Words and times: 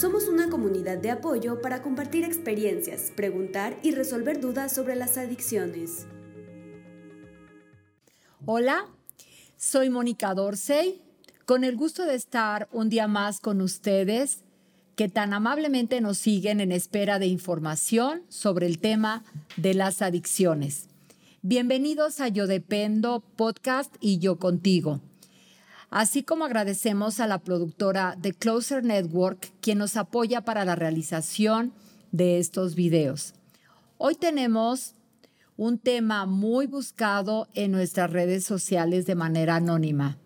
Somos 0.00 0.28
una 0.28 0.48
comunidad 0.48 0.96
de 0.96 1.10
apoyo 1.10 1.60
para 1.60 1.82
compartir 1.82 2.24
experiencias, 2.24 3.12
preguntar 3.14 3.76
y 3.82 3.90
resolver 3.90 4.40
dudas 4.40 4.72
sobre 4.72 4.96
las 4.96 5.18
adicciones. 5.18 6.06
Hola, 8.46 8.86
soy 9.58 9.90
Mónica 9.90 10.32
Dorsey, 10.32 11.02
con 11.44 11.64
el 11.64 11.76
gusto 11.76 12.06
de 12.06 12.14
estar 12.14 12.66
un 12.72 12.88
día 12.88 13.08
más 13.08 13.40
con 13.40 13.60
ustedes 13.60 14.42
que 14.96 15.10
tan 15.10 15.34
amablemente 15.34 16.00
nos 16.00 16.16
siguen 16.16 16.60
en 16.60 16.72
espera 16.72 17.18
de 17.18 17.26
información 17.26 18.22
sobre 18.30 18.64
el 18.64 18.78
tema 18.78 19.22
de 19.58 19.74
las 19.74 20.00
adicciones. 20.00 20.88
Bienvenidos 21.42 22.20
a 22.20 22.28
Yo 22.28 22.46
Dependo 22.46 23.22
Podcast 23.36 23.94
y 24.00 24.18
Yo 24.18 24.38
Contigo 24.38 25.02
así 25.90 26.22
como 26.22 26.44
agradecemos 26.44 27.20
a 27.20 27.26
la 27.26 27.38
productora 27.38 28.16
The 28.20 28.32
Closer 28.32 28.84
Network, 28.84 29.52
quien 29.60 29.78
nos 29.78 29.96
apoya 29.96 30.40
para 30.40 30.64
la 30.64 30.76
realización 30.76 31.72
de 32.12 32.38
estos 32.38 32.74
videos. 32.74 33.34
Hoy 33.98 34.14
tenemos 34.14 34.94
un 35.56 35.78
tema 35.78 36.24
muy 36.26 36.66
buscado 36.66 37.48
en 37.54 37.72
nuestras 37.72 38.10
redes 38.10 38.44
sociales 38.44 39.04
de 39.06 39.14
manera 39.14 39.56
anónima, 39.56 40.16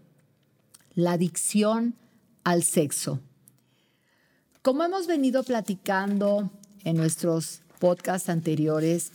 la 0.94 1.12
adicción 1.12 1.96
al 2.44 2.62
sexo. 2.62 3.20
Como 4.62 4.84
hemos 4.84 5.06
venido 5.06 5.42
platicando 5.42 6.50
en 6.84 6.96
nuestros 6.96 7.62
podcasts 7.80 8.28
anteriores, 8.28 9.10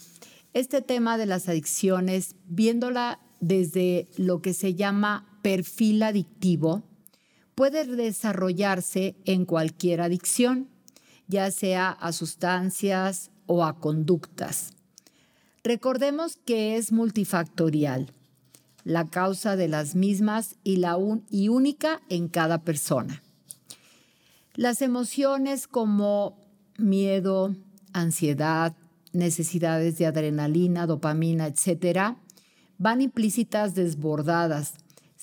este 0.53 0.81
tema 0.81 1.17
de 1.17 1.25
las 1.25 1.47
adicciones, 1.47 2.35
viéndola 2.47 3.19
desde 3.39 4.07
lo 4.17 4.41
que 4.41 4.53
se 4.53 4.73
llama 4.73 5.28
perfil 5.41 6.03
adictivo 6.03 6.83
puede 7.55 7.85
desarrollarse 7.85 9.15
en 9.25 9.45
cualquier 9.45 10.01
adicción, 10.01 10.69
ya 11.27 11.51
sea 11.51 11.89
a 11.91 12.11
sustancias 12.13 13.31
o 13.47 13.65
a 13.65 13.79
conductas. 13.79 14.73
Recordemos 15.63 16.37
que 16.45 16.77
es 16.77 16.91
multifactorial, 16.91 18.13
la 18.85 19.09
causa 19.09 19.55
de 19.55 19.67
las 19.67 19.95
mismas 19.95 20.55
y, 20.63 20.77
la 20.77 20.97
y 21.29 21.49
única 21.49 22.01
en 22.09 22.29
cada 22.29 22.63
persona. 22.63 23.21
Las 24.55 24.81
emociones 24.81 25.67
como 25.67 26.37
miedo, 26.77 27.55
ansiedad, 27.93 28.75
necesidades 29.11 29.97
de 29.97 30.05
adrenalina, 30.05 30.85
dopamina, 30.85 31.47
etcétera, 31.47 32.17
van 32.77 33.01
implícitas 33.01 33.75
desbordadas 33.75 34.75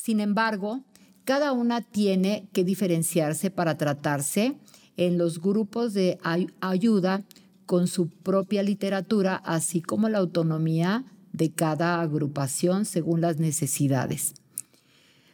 sin 0.06 0.20
embargo, 0.20 0.84
cada 1.24 1.50
una 1.50 1.80
tiene 1.80 2.46
que 2.52 2.62
diferenciarse 2.62 3.50
para 3.50 3.76
tratarse 3.76 4.56
en 4.96 5.18
los 5.18 5.40
grupos 5.40 5.94
de 5.94 6.20
ayuda 6.60 7.24
con 7.66 7.88
su 7.88 8.08
propia 8.08 8.62
literatura, 8.62 9.34
así 9.34 9.82
como 9.82 10.08
la 10.08 10.18
autonomía 10.18 11.04
de 11.32 11.50
cada 11.50 12.00
agrupación 12.00 12.84
según 12.84 13.20
las 13.20 13.40
necesidades. 13.40 14.34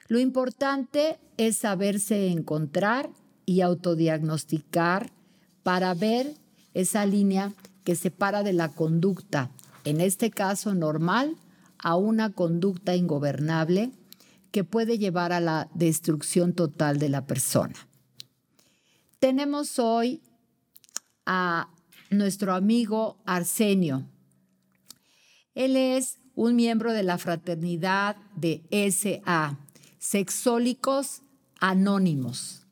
Lo 0.08 0.18
importante 0.18 1.18
es 1.36 1.58
saberse 1.58 2.28
encontrar 2.28 3.10
y 3.44 3.60
autodiagnosticar 3.60 5.12
para 5.62 5.92
ver 5.92 6.32
esa 6.72 7.04
línea 7.04 7.52
que 7.84 7.94
separa 7.94 8.42
de 8.42 8.54
la 8.54 8.70
conducta, 8.70 9.50
en 9.84 10.00
este 10.00 10.30
caso 10.30 10.74
normal, 10.74 11.36
a 11.76 11.96
una 11.96 12.30
conducta 12.30 12.96
ingobernable 12.96 13.90
que 14.52 14.64
puede 14.64 14.98
llevar 14.98 15.32
a 15.32 15.40
la 15.40 15.68
destrucción 15.74 16.52
total 16.52 16.98
de 16.98 17.08
la 17.08 17.26
persona. 17.26 17.74
Tenemos 19.18 19.78
hoy 19.78 20.20
a 21.26 21.68
nuestro 22.10 22.54
amigo 22.54 23.18
Arsenio. 23.24 24.04
Él 25.54 25.76
es 25.76 26.18
un 26.34 26.56
miembro 26.56 26.92
de 26.92 27.02
la 27.02 27.18
fraternidad 27.18 28.16
de 28.36 28.62
SA, 28.90 29.58
Sexólicos 29.98 31.22
Anónimos. 31.60 32.66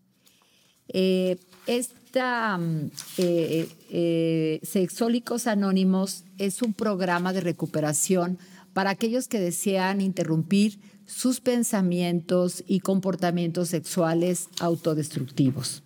Eh, 0.89 1.39
esta 1.67 2.59
mm, 2.59 2.91
eh, 3.19 3.69
eh, 3.91 4.61
Sexólicos 4.63 5.47
Anónimos 5.47 6.25
es 6.39 6.63
un 6.63 6.75
programa 6.75 7.33
de 7.33 7.41
recuperación 7.41 8.39
para 8.73 8.91
aquellos 8.91 9.29
que 9.29 9.41
desean 9.41 10.01
interrumpir 10.01 10.81
sus 11.11 11.41
pensamientos 11.41 12.63
y 12.69 12.81
comportamientos 12.81 13.69
sexuales 13.69 14.49
autodestructivos. 14.61 15.83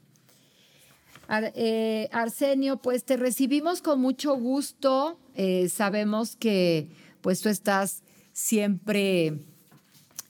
Eh, 1.55 2.11
Arsenio, 2.13 2.77
pues 2.77 3.05
te 3.05 3.17
recibimos 3.17 3.81
con 3.81 4.01
mucho 4.01 4.37
gusto. 4.37 5.19
Eh, 5.35 5.71
sabemos 5.71 6.37
que 6.37 6.89
pues 7.23 7.41
tú 7.41 7.49
estás 7.49 8.03
siempre 8.35 9.39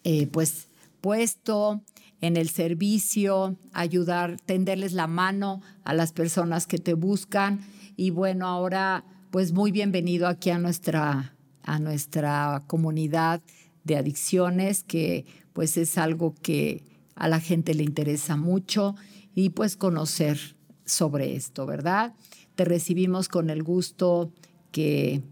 eh, 0.04 0.28
pues 0.28 0.68
puesto 1.00 1.82
en 2.20 2.36
el 2.36 2.48
servicio, 2.48 3.56
ayudar, 3.72 4.40
tenderles 4.46 4.92
la 4.92 5.08
mano 5.08 5.60
a 5.82 5.92
las 5.92 6.12
personas 6.12 6.66
que 6.66 6.78
te 6.78 6.94
buscan. 6.94 7.66
Y 7.96 8.10
bueno, 8.10 8.46
ahora 8.46 9.04
pues 9.32 9.52
muy 9.52 9.72
bienvenido 9.72 10.28
aquí 10.28 10.50
a 10.50 10.58
nuestra, 10.58 11.34
a 11.64 11.78
nuestra 11.80 12.62
comunidad 12.68 13.42
de 13.84 13.96
adicciones, 13.96 14.82
que 14.82 15.26
pues 15.52 15.76
es 15.76 15.96
algo 15.98 16.34
que 16.42 16.84
a 17.14 17.28
la 17.28 17.40
gente 17.40 17.74
le 17.74 17.84
interesa 17.84 18.36
mucho 18.36 18.96
y 19.34 19.50
pues 19.50 19.76
conocer 19.76 20.56
sobre 20.84 21.36
esto, 21.36 21.66
¿verdad? 21.66 22.14
Te 22.56 22.64
recibimos 22.64 23.28
con 23.28 23.50
el 23.50 23.62
gusto 23.62 24.32
que, 24.72 25.22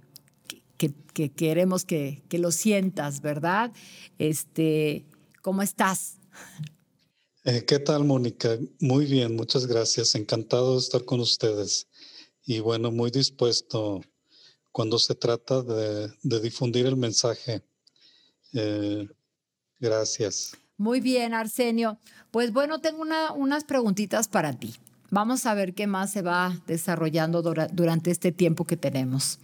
que, 0.76 1.30
queremos 1.30 1.84
que, 1.84 2.22
que, 2.28 2.38
lo 2.38 2.50
sientas, 2.50 3.20
¿verdad? 3.20 3.72
Este, 4.18 5.04
¿Cómo 5.42 5.62
estás? 5.62 6.18
Eh, 7.44 7.64
¿Qué 7.66 7.78
tal, 7.80 8.04
Mónica? 8.04 8.56
Muy 8.80 9.06
bien, 9.06 9.34
muchas 9.34 9.66
gracias. 9.66 10.14
Encantado 10.14 10.74
de 10.74 10.78
estar 10.78 11.04
con 11.04 11.20
ustedes. 11.20 11.88
Y 12.44 12.60
bueno, 12.60 12.90
muy 12.90 13.10
dispuesto 13.10 14.00
cuando 14.70 14.98
se 14.98 15.14
trata 15.14 15.62
de, 15.62 16.12
de 16.22 16.40
difundir 16.40 16.86
el 16.86 16.96
mensaje 16.96 17.62
eh, 18.52 19.08
gracias. 19.78 20.56
Muy 20.76 21.00
bien, 21.00 21.34
Arsenio. 21.34 21.98
Pues 22.30 22.52
bueno, 22.52 22.80
tengo 22.80 23.04
unas 23.36 23.64
preguntitas 23.64 24.28
para 24.28 24.52
ti. 24.52 24.74
Vamos 25.10 25.44
a 25.46 25.54
ver 25.54 25.74
qué 25.74 25.86
más 25.86 26.10
se 26.10 26.22
va 26.22 26.58
desarrollando 26.66 27.42
durante 27.42 28.10
este 28.10 28.32
tiempo 28.32 28.64
que 28.64 28.76
tenemos. 28.76 29.38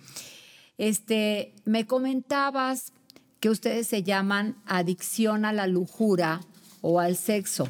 Este, 0.78 1.54
me 1.64 1.86
comentabas 1.86 2.92
que 3.41 3.50
ustedes 3.50 3.86
se 3.86 4.02
llaman 4.02 4.56
adicción 4.66 5.44
a 5.44 5.52
la 5.52 5.66
lujura 5.66 6.41
o 6.80 7.00
al 7.00 7.16
sexo. 7.16 7.68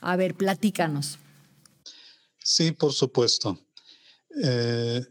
A 0.00 0.16
ver, 0.16 0.34
platícanos. 0.34 1.18
Sí, 2.38 2.72
por 2.72 2.92
supuesto. 2.92 3.58
Eh, 4.42 5.04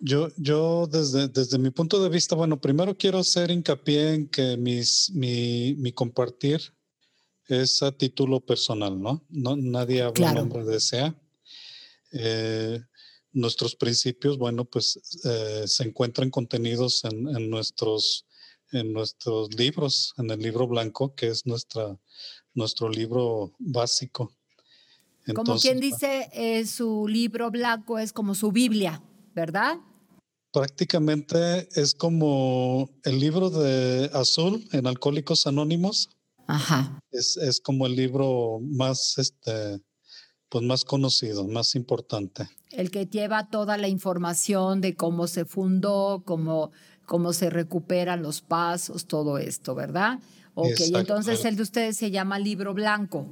yo, 0.00 0.28
yo 0.36 0.86
desde, 0.86 1.28
desde 1.28 1.58
mi 1.58 1.70
punto 1.70 2.02
de 2.02 2.08
vista, 2.08 2.34
bueno, 2.34 2.60
primero 2.60 2.96
quiero 2.96 3.18
hacer 3.18 3.50
hincapié 3.50 4.14
en 4.14 4.28
que 4.28 4.56
mis, 4.56 5.10
mi, 5.14 5.74
mi 5.74 5.92
compartir 5.92 6.60
es 7.48 7.82
a 7.82 7.92
título 7.92 8.40
personal, 8.40 9.00
¿no? 9.00 9.24
no 9.28 9.56
nadie 9.56 10.02
habla 10.02 10.30
en 10.30 10.34
nombre 10.36 10.64
de 10.64 10.80
SEA. 10.80 11.14
Eh, 12.12 12.80
nuestros 13.32 13.76
principios, 13.76 14.38
bueno, 14.38 14.64
pues 14.64 14.98
eh, 15.24 15.64
se 15.66 15.84
encuentran 15.84 16.30
contenidos 16.30 17.04
en, 17.04 17.28
en, 17.28 17.50
nuestros, 17.50 18.26
en 18.72 18.92
nuestros 18.92 19.54
libros, 19.54 20.14
en 20.16 20.30
el 20.30 20.40
libro 20.40 20.66
blanco, 20.66 21.14
que 21.14 21.28
es 21.28 21.46
nuestra, 21.46 21.98
nuestro 22.54 22.88
libro 22.88 23.52
básico. 23.58 24.32
como 25.34 25.58
quien 25.58 25.78
dice, 25.78 26.28
eh, 26.32 26.66
su 26.66 27.06
libro 27.06 27.50
blanco 27.50 27.98
es 27.98 28.12
como 28.12 28.34
su 28.34 28.50
Biblia, 28.50 29.02
¿verdad? 29.34 29.78
Prácticamente 30.52 31.68
es 31.74 31.94
como 31.94 32.90
el 33.04 33.20
libro 33.20 33.50
de 33.50 34.10
Azul 34.12 34.68
en 34.72 34.86
Alcohólicos 34.86 35.46
Anónimos. 35.46 36.10
Ajá. 36.46 36.98
Es, 37.10 37.36
es 37.36 37.60
como 37.60 37.86
el 37.86 37.96
libro 37.96 38.58
más, 38.60 39.18
este, 39.18 39.80
pues 40.48 40.64
más 40.64 40.84
conocido, 40.84 41.46
más 41.46 41.74
importante. 41.74 42.48
El 42.72 42.90
que 42.90 43.06
lleva 43.06 43.48
toda 43.48 43.76
la 43.76 43.88
información 43.88 44.80
de 44.80 44.96
cómo 44.96 45.26
se 45.26 45.44
fundó, 45.44 46.22
cómo, 46.24 46.72
cómo 47.06 47.32
se 47.32 47.50
recuperan 47.50 48.22
los 48.22 48.40
pasos, 48.40 49.06
todo 49.06 49.38
esto, 49.38 49.74
¿verdad? 49.74 50.18
Ok, 50.54 50.80
entonces 50.94 51.44
el 51.44 51.56
de 51.56 51.62
ustedes 51.62 51.96
se 51.96 52.10
llama 52.10 52.38
libro 52.38 52.74
blanco. 52.74 53.26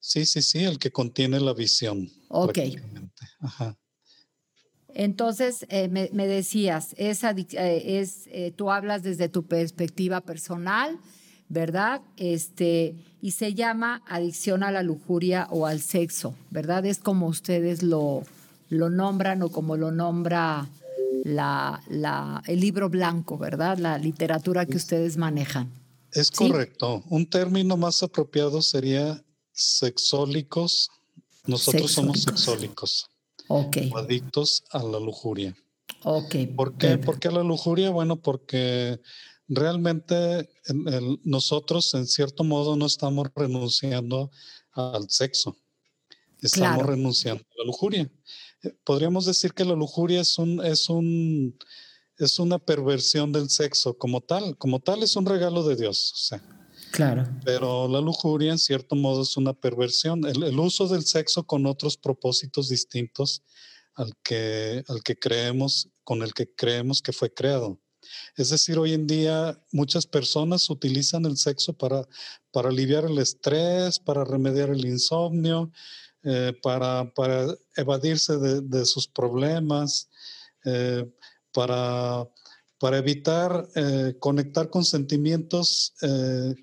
Sí, 0.00 0.24
sí, 0.24 0.40
sí, 0.40 0.64
el 0.64 0.78
que 0.78 0.90
contiene 0.90 1.40
la 1.40 1.52
visión. 1.52 2.08
Ok. 2.28 2.58
Ajá. 3.40 3.76
Entonces, 4.98 5.66
eh, 5.68 5.88
me, 5.88 6.26
decías, 6.26 6.94
es, 6.96 7.22
eh, 7.22 8.00
es 8.00 8.28
eh, 8.28 8.50
tú 8.56 8.70
hablas 8.70 9.02
desde 9.02 9.28
tu 9.28 9.44
perspectiva 9.44 10.22
personal, 10.22 10.98
¿verdad? 11.50 12.00
Este, 12.16 12.94
y 13.20 13.32
se 13.32 13.52
llama 13.52 14.02
adicción 14.08 14.62
a 14.62 14.70
la 14.70 14.82
lujuria 14.82 15.48
o 15.50 15.66
al 15.66 15.82
sexo, 15.82 16.34
¿verdad? 16.50 16.86
Es 16.86 16.96
como 16.96 17.26
ustedes 17.26 17.82
lo, 17.82 18.22
lo 18.70 18.88
nombran 18.88 19.42
o 19.42 19.50
como 19.50 19.76
lo 19.76 19.90
nombra 19.90 20.66
la, 21.24 21.82
la, 21.90 22.42
el 22.46 22.60
libro 22.60 22.88
blanco, 22.88 23.36
¿verdad? 23.36 23.76
La 23.76 23.98
literatura 23.98 24.64
que 24.64 24.78
ustedes 24.78 25.18
manejan. 25.18 25.70
Es 26.12 26.30
correcto. 26.30 27.04
Un 27.10 27.28
término 27.28 27.76
más 27.76 28.02
apropiado 28.02 28.62
sería 28.62 29.22
sexólicos. 29.52 30.88
Nosotros 31.44 31.92
somos 31.92 32.22
sexólicos. 32.22 33.10
Ok. 33.48 33.76
adictos 33.96 34.64
a 34.70 34.82
la 34.82 34.98
lujuria. 34.98 35.56
Ok. 36.04 36.36
¿Por 36.56 36.76
qué? 36.76 37.28
a 37.28 37.30
la 37.30 37.42
lujuria? 37.42 37.90
Bueno, 37.90 38.16
porque 38.16 39.00
realmente 39.48 40.48
nosotros 41.22 41.94
en 41.94 42.06
cierto 42.06 42.44
modo 42.44 42.76
no 42.76 42.86
estamos 42.86 43.28
renunciando 43.34 44.30
al 44.72 45.08
sexo, 45.08 45.56
estamos 46.40 46.84
renunciando 46.84 47.42
a 47.42 47.58
la 47.58 47.64
lujuria. 47.64 48.10
Eh, 48.62 48.76
podríamos 48.84 49.26
decir 49.26 49.52
que 49.52 49.64
la 49.64 49.74
lujuria 49.74 50.20
es 50.20 50.38
un, 50.38 50.64
es 50.64 50.88
un, 50.88 51.56
es 52.18 52.38
una 52.38 52.58
perversión 52.58 53.32
del 53.32 53.50
sexo 53.50 53.96
como 53.96 54.20
tal, 54.20 54.56
como 54.58 54.80
tal 54.80 55.02
es 55.02 55.16
un 55.16 55.26
regalo 55.26 55.62
de 55.62 55.76
Dios. 55.76 56.12
O 56.12 56.16
sea, 56.16 56.65
claro. 56.90 57.24
Pero 57.44 57.88
la 57.88 58.00
lujuria 58.00 58.52
en 58.52 58.58
cierto 58.58 58.96
modo 58.96 59.22
es 59.22 59.36
una 59.36 59.52
perversión, 59.52 60.24
el, 60.24 60.58
uso 60.58 60.88
del 60.88 61.04
sexo 61.04 61.46
con 61.46 61.66
otros 61.66 61.96
propósitos 61.96 62.68
distintos 62.68 63.42
al 63.94 64.12
que, 64.22 64.84
al 64.88 65.02
que 65.02 65.18
creemos, 65.18 65.88
con 66.04 66.22
el 66.22 66.34
que 66.34 66.54
creemos 66.54 67.02
que 67.02 67.12
fue 67.12 67.32
creado. 67.32 67.80
Es 68.36 68.50
decir, 68.50 68.78
hoy 68.78 68.92
en 68.92 69.06
día 69.06 69.60
muchas 69.72 70.06
personas 70.06 70.70
utilizan 70.70 71.24
el 71.24 71.36
sexo 71.36 71.72
para, 71.72 72.06
para 72.52 72.68
aliviar 72.68 73.04
el 73.04 73.18
estrés, 73.18 73.98
para 73.98 74.24
remediar 74.24 74.70
el 74.70 74.84
insomnio, 74.84 75.70
eh, 76.22 76.52
para, 76.62 77.12
para, 77.14 77.46
evadirse 77.76 78.36
de, 78.36 78.84
sus 78.84 79.06
problemas, 79.08 80.08
eh, 80.64 81.08
para, 81.52 82.28
para, 82.78 82.98
evitar 82.98 83.68
eh, 83.74 84.16
conectar 84.18 84.70
con 84.70 84.84
sentimientos 84.84 85.94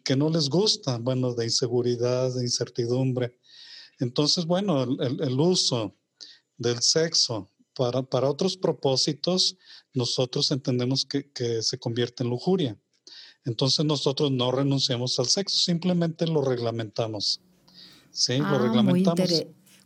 que 0.04 0.16
no 0.16 0.30
les 0.30 0.50
gustan, 0.50 1.04
bueno, 1.04 1.34
de 1.34 1.46
inseguridad, 1.46 2.34
de 2.34 2.44
incertidumbre. 2.44 3.40
Entonces, 4.00 4.46
bueno, 4.46 4.84
el, 4.84 5.22
el 5.22 5.40
uso 5.40 5.96
del 6.58 6.82
sexo 6.82 7.50
para, 7.76 8.04
para 8.04 8.30
otros 8.30 8.58
propósitos, 8.58 9.58
nosotros 9.94 10.52
entendemos 10.52 11.06
que, 11.06 11.30
que, 11.32 11.62
se 11.62 11.78
convierte 11.78 12.24
en 12.24 12.30
lujuria. 12.30 12.78
Entonces 13.46 13.86
nosotros 13.86 14.32
no 14.32 14.52
renunciamos 14.52 15.20
al 15.20 15.28
sexo, 15.28 15.58
simplemente 15.58 16.28
lo 16.28 16.42
reglamentamos. 16.42 17.42
Sí, 18.12 18.38
lo 18.38 18.46
ah, 18.46 18.60
reglamentamos. 18.60 19.30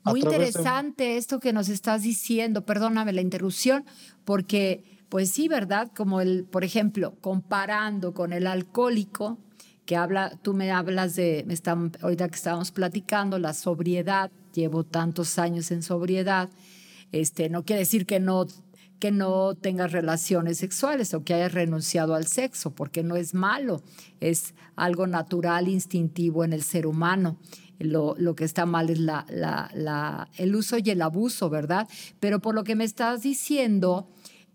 Muy, 0.03 0.21
interesante 0.21 1.17
esto 1.17 1.39
que 1.39 1.51
nos 1.53 1.69
estás 1.69 2.03
diciendo. 2.03 2.65
Perdóname 2.65 3.13
la 3.13 3.21
interrupción, 3.21 3.85
porque 4.23 4.96
pues 5.09 5.31
sí, 5.31 5.47
¿verdad? 5.47 5.91
Como 5.95 6.21
el, 6.21 6.43
por 6.45 6.63
ejemplo, 6.63 7.15
comparando 7.21 8.13
con 8.13 8.33
el 8.33 8.47
alcohólico, 8.47 9.37
que 9.85 9.95
habla, 9.95 10.37
tú 10.41 10.53
me 10.53 10.69
hablas 10.69 11.15
de, 11.15 11.45
me 11.47 11.53
están, 11.53 11.93
ahorita 12.01 12.27
que 12.27 12.35
estábamos 12.35 12.71
platicando, 12.71 13.39
la 13.39 13.53
sobriedad, 13.53 14.31
llevo 14.53 14.83
tantos 14.83 15.39
años 15.39 15.71
en 15.71 15.81
sobriedad, 15.81 16.49
este, 17.13 17.49
no 17.49 17.63
quiere 17.63 17.79
decir 17.79 18.05
que 18.05 18.19
no, 18.19 18.47
que 18.99 19.11
no 19.11 19.55
tengas 19.55 19.93
relaciones 19.93 20.57
sexuales 20.57 21.13
o 21.13 21.23
que 21.23 21.33
hayas 21.33 21.53
renunciado 21.53 22.15
al 22.15 22.27
sexo, 22.27 22.71
porque 22.71 23.01
no 23.01 23.15
es 23.15 23.33
malo, 23.33 23.81
es 24.19 24.55
algo 24.75 25.07
natural, 25.07 25.69
instintivo 25.69 26.43
en 26.43 26.51
el 26.53 26.63
ser 26.63 26.85
humano. 26.85 27.37
Lo, 27.79 28.15
lo, 28.17 28.35
que 28.35 28.43
está 28.43 28.65
mal 28.65 28.89
es 28.89 28.99
la, 28.99 29.25
la, 29.29 29.69
la, 29.75 30.29
el 30.37 30.55
uso 30.55 30.77
y 30.83 30.89
el 30.89 31.01
abuso, 31.01 31.49
¿verdad? 31.49 31.87
Pero 32.19 32.39
por 32.41 32.55
lo 32.55 32.63
que 32.63 32.75
me 32.75 32.83
estás 32.83 33.21
diciendo, 33.21 34.09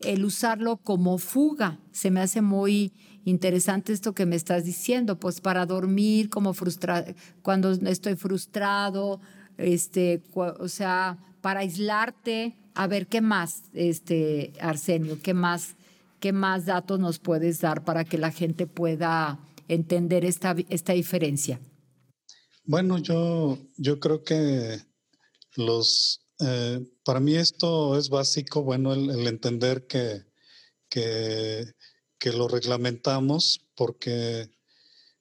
el 0.04 0.24
usarlo 0.24 0.78
como 0.78 1.18
fuga, 1.18 1.80
se 1.92 2.10
me 2.10 2.20
hace 2.20 2.42
muy 2.42 2.92
interesante 3.24 3.92
esto 3.92 4.14
que 4.14 4.26
me 4.26 4.36
estás 4.36 4.64
diciendo, 4.64 5.18
pues 5.18 5.40
para 5.40 5.66
dormir, 5.66 6.28
como 6.28 6.54
frustrar 6.54 7.14
cuando 7.42 7.70
estoy 7.72 8.16
frustrado, 8.16 9.20
este, 9.58 10.22
o 10.34 10.68
sea, 10.68 11.18
para 11.40 11.60
aislarte, 11.60 12.56
a 12.74 12.86
ver 12.86 13.06
qué 13.06 13.20
más, 13.20 13.64
este, 13.74 14.52
Arsenio, 14.60 15.20
qué 15.22 15.34
más, 15.34 15.76
qué 16.20 16.32
más 16.32 16.66
datos 16.66 16.98
nos 16.98 17.18
puedes 17.18 17.60
dar 17.60 17.84
para 17.84 18.04
que 18.04 18.18
la 18.18 18.30
gente 18.30 18.66
pueda 18.66 19.38
entender 19.68 20.24
esta, 20.24 20.56
esta 20.68 20.92
diferencia. 20.92 21.60
Bueno, 22.64 22.98
yo, 22.98 23.58
yo 23.76 23.98
creo 23.98 24.22
que 24.22 24.78
los, 25.56 26.21
eh, 26.40 26.80
para 27.04 27.20
mí 27.20 27.34
esto 27.34 27.96
es 27.98 28.08
básico, 28.08 28.62
bueno, 28.62 28.92
el, 28.92 29.26
entender 29.26 29.86
que, 29.86 30.24
que, 30.88 31.72
que, 32.18 32.32
lo 32.32 32.48
reglamentamos 32.48 33.66
porque 33.74 34.50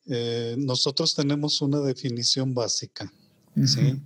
eh, 0.08 0.56
nosotros 0.58 1.14
tenemos 1.14 1.62
una 1.62 1.80
definición 1.80 2.54
básica, 2.54 3.14
¿sí? 3.66 4.02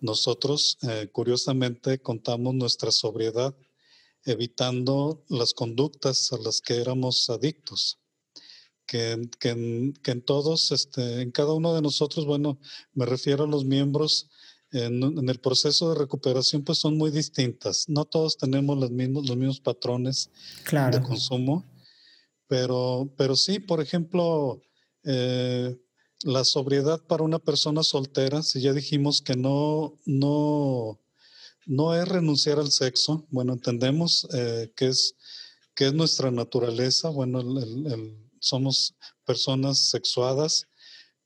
Nosotros, 0.00 0.78
eh, 0.82 1.08
curiosamente, 1.12 2.00
contamos 2.00 2.54
nuestra 2.54 2.90
sobriedad 2.90 3.54
evitando 4.24 5.24
las 5.28 5.52
conductas 5.52 6.32
a 6.32 6.38
las 6.38 6.60
que 6.60 6.74
éramos 6.80 7.30
adictos. 7.30 7.98
Que, 8.84 9.28
que, 9.38 9.50
en, 9.50 10.22
todos, 10.22 10.72
este, 10.72 11.22
en 11.22 11.30
cada 11.30 11.52
uno 11.52 11.72
de 11.72 11.82
nosotros, 11.82 12.26
bueno, 12.26 12.58
me 12.92 13.06
refiero 13.06 13.44
a 13.44 13.46
los 13.46 13.64
miembros 13.64 14.28
en, 14.72 15.28
el 15.28 15.38
proceso 15.38 15.90
de 15.90 15.98
recuperación, 15.98 16.62
pues 16.64 16.78
son 16.78 16.96
muy 16.96 17.10
distintas. 17.10 17.88
No 17.88 18.04
todos 18.04 18.36
tenemos 18.36 18.78
los 18.78 18.90
mismos, 18.90 19.28
los 19.28 19.36
mismos 19.36 19.60
patrones 19.60 20.30
de 20.70 21.02
consumo, 21.02 21.64
pero, 22.46 23.12
pero 23.16 23.36
sí, 23.36 23.60
por 23.60 23.80
ejemplo, 23.80 24.62
eh, 25.04 25.76
la 26.24 26.44
sobriedad 26.44 27.00
para 27.06 27.24
una 27.24 27.38
persona 27.38 27.82
soltera, 27.82 28.42
si 28.42 28.60
ya 28.60 28.72
dijimos 28.72 29.22
que 29.22 29.36
no, 29.36 29.98
no, 30.06 31.00
no 31.66 31.94
es 31.94 32.08
renunciar 32.08 32.58
al 32.58 32.70
sexo, 32.70 33.26
bueno, 33.30 33.52
entendemos 33.52 34.26
eh, 34.32 34.72
que, 34.76 34.88
es, 34.88 35.16
que 35.74 35.86
es 35.86 35.94
nuestra 35.94 36.30
naturaleza, 36.30 37.08
bueno, 37.08 37.42
somos 38.38 38.94
personas 39.24 39.78
sexuadas, 39.90 40.66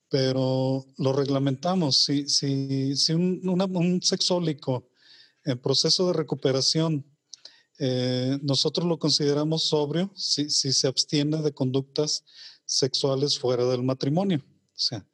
pero 0.09 0.87
lo 0.99 1.13
reglamentamos. 1.13 2.05
Si, 2.05 2.29
si, 2.29 2.97
si 2.97 3.13
un, 3.13 3.41
un 3.49 4.03
sexólico 4.03 4.89
en 5.45 5.59
proceso 5.59 6.07
de 6.09 6.13
recuperación, 6.13 7.05
eh, 7.79 8.39
nosotros 8.43 8.87
lo 8.87 8.99
consideramos 8.99 9.69
sobrio 9.69 10.11
si, 10.15 10.49
si 10.49 10.73
se 10.73 10.87
abstiene 10.87 11.43
de 11.43 11.53
conductas 11.53 12.25
sexuales 12.65 13.39
fuera 13.39 13.65
del 13.67 13.83
matrimonio. 13.83 14.43
O 14.49 14.79
sea, 14.79 15.07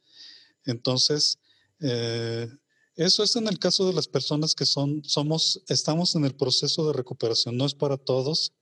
entonces, 0.64 1.38
eh, 1.81 2.49
eso 2.95 3.23
es 3.23 3.37
en 3.37 3.49
el 3.49 3.59
caso 3.59 3.87
de 3.87 3.95
las 3.95 4.07
personas 4.07 4.55
que 4.55 4.66
son, 4.66 5.02
somos, 5.05 5.62
estamos 5.69 6.14
en 6.14 6.25
el 6.25 6.37
proceso 6.37 6.87
de 6.87 6.93
recuperación. 6.93 7.57
No 7.57 7.66
es 7.66 7.75
para 7.75 7.97
todos, 7.97 8.52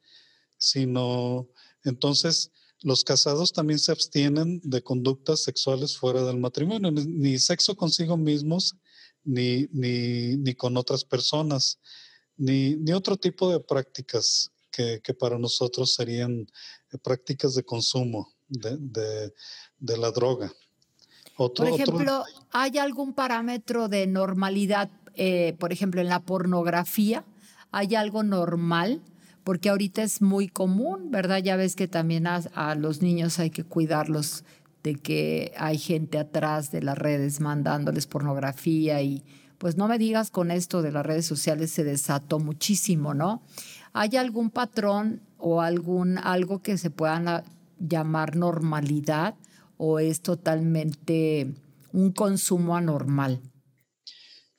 sino 0.57 1.49
entonces 1.85 2.50
los 2.82 3.04
casados 3.04 3.52
también 3.52 3.78
se 3.78 3.92
abstienen 3.92 4.60
de 4.62 4.82
conductas 4.82 5.42
sexuales 5.42 5.96
fuera 5.96 6.22
del 6.22 6.38
matrimonio, 6.38 6.90
ni, 6.90 7.38
sexo 7.38 7.76
consigo 7.76 8.16
mismos, 8.16 8.75
ni, 9.25 9.66
ni, 9.72 10.37
ni 10.37 10.54
con 10.54 10.76
otras 10.76 11.04
personas, 11.04 11.78
ni, 12.37 12.76
ni, 12.76 12.92
otro 12.92 13.16
tipo 13.16 13.50
de 13.52 13.60
prácticas 13.60 14.50
que, 14.70 15.00
que 15.02 15.14
para 15.14 15.38
nosotros 15.38 15.94
serían 15.94 16.46
eh, 16.92 16.99
prácticas 16.99 17.54
de 17.54 17.64
consumo 17.64 18.32
de, 18.49 18.76
de, 18.78 19.34
de 19.78 19.99
la 19.99 20.10
droga. 20.10 20.52
Por 21.49 21.68
ejemplo, 21.68 22.25
¿hay 22.50 22.76
algún 22.76 23.14
parámetro 23.14 23.88
de 23.88 24.06
normalidad, 24.06 24.90
eh, 25.14 25.56
por 25.58 25.72
ejemplo, 25.72 26.02
en 26.02 26.08
la 26.08 26.20
pornografía? 26.20 27.25
¿Hay 27.70 27.94
algo 27.94 28.22
normal? 28.22 29.00
Porque 29.44 29.70
ahorita 29.70 30.02
es 30.02 30.23
muy 30.23 30.49
común, 30.49 31.11
¿verdad? 31.11 31.38
Ya 31.42 31.56
ves 31.56 31.76
que 31.76 31.88
también 31.88 32.26
a, 32.26 32.75
los 32.75 33.02
niños 33.02 33.38
hay 33.38 33.50
que 33.50 33.64
cuidarlos 33.64 34.44
de 34.82 34.94
que 34.94 35.52
hay 35.56 35.78
gente 35.78 36.18
atrás 36.18 36.70
de 36.70 36.82
las 36.82 36.97
redes 36.97 37.40
mandándoles 37.40 38.06
pornografía 38.06 39.02
y 39.02 39.25
pues 39.59 39.76
no 39.76 39.88
me 39.88 39.99
digas 39.99 40.30
con 40.30 40.50
esto 40.50 40.80
de 40.80 40.90
las 40.90 41.04
redes 41.04 41.26
sociales 41.26 41.70
se 41.70 41.85
desató 41.85 42.38
muchísimo, 42.38 43.12
¿no? 43.12 43.42
¿Hay 43.92 44.16
algún 44.16 44.50
patrón 44.50 45.20
o 45.37 45.61
algún 45.61 46.16
algo 46.16 46.62
que 46.62 46.78
se 46.78 46.90
pueda 46.90 47.44
llamar 47.78 48.37
normalidad? 48.37 49.35
o 49.82 49.99
es 49.99 50.20
totalmente 50.20 51.54
un 51.94 52.12
consumo 52.12 52.76
anormal? 52.76 53.40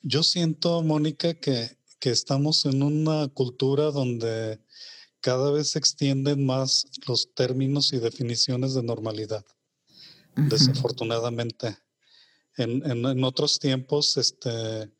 Yo 0.01 0.23
siento, 0.23 0.81
Mónica, 0.81 1.35
que, 1.35 1.77
que 2.01 2.10
estamos 2.10 2.65
en 2.65 2.81
una 2.84 3.27
cultura 3.29 3.91
donde 3.91 4.60
cada 5.22 5.51
vez 5.51 5.70
se 5.70 5.79
extienden 5.79 6.46
más 6.46 6.88
los 7.08 7.34
términos 7.36 7.93
y 7.93 8.00
definiciones 8.00 8.74
de 8.74 8.84
normalidad. 8.84 9.46
desafortunadamente. 10.36 11.77
En, 12.58 12.84
en, 12.89 13.24
otros 13.24 13.60
tiempos, 13.60 14.17
este, 14.17 14.91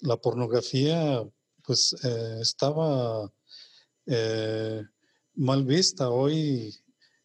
la 0.00 0.16
pornografía 0.16 1.22
pues 1.62 1.94
eh, 2.02 2.38
estaba 2.40 3.32
eh, 4.06 4.82
mal 5.34 5.64
vista. 5.64 6.10
Hoy, 6.10 6.74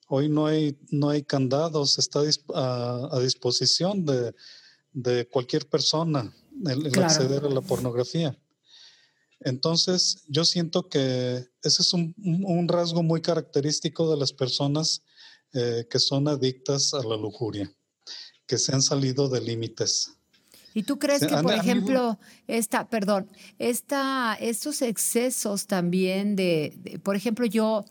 hoy 0.07 0.29
no, 0.29 0.45
hay, 0.45 0.77
no 0.89 1.09
hay 1.09 1.23
candados, 1.23 1.97
está 1.97 2.21
a, 2.53 3.19
disposición 3.21 4.05
de, 4.05 4.35
de, 4.91 5.27
cualquier 5.27 5.67
persona 5.67 6.31
el, 6.65 7.03
acceder 7.03 7.45
a 7.45 7.49
la 7.49 7.61
pornografía. 7.61 8.37
Entonces, 9.45 10.23
yo 10.27 10.45
siento 10.45 10.87
que 10.89 11.45
ese 11.61 11.81
es 11.81 11.93
un, 11.93 12.13
un 12.17 12.67
rasgo 12.67 13.03
muy 13.03 13.21
característico 13.21 14.09
de 14.09 14.17
las 14.17 14.33
personas 14.33 15.03
eh, 15.53 15.85
que 15.89 15.99
son 15.99 16.27
adictas 16.27 16.93
a 16.93 17.03
la 17.03 17.15
lujuria, 17.15 17.71
que 18.47 18.57
se 18.57 18.73
han 18.73 18.81
salido 18.81 19.29
de 19.29 19.39
límites. 19.39 20.11
¿Y 20.73 20.81
tú 20.81 20.97
crees 20.97 21.25
que, 21.27 21.37
por 21.37 21.53
ejemplo, 21.53 22.17
esta, 22.47 22.89
perdón, 22.89 23.29
esta, 23.59 24.35
estos 24.39 24.81
excesos 24.81 25.67
también 25.67 26.35
de, 26.35 26.99
por 27.03 27.15
ejemplo, 27.15 27.45
yo, 27.45 27.85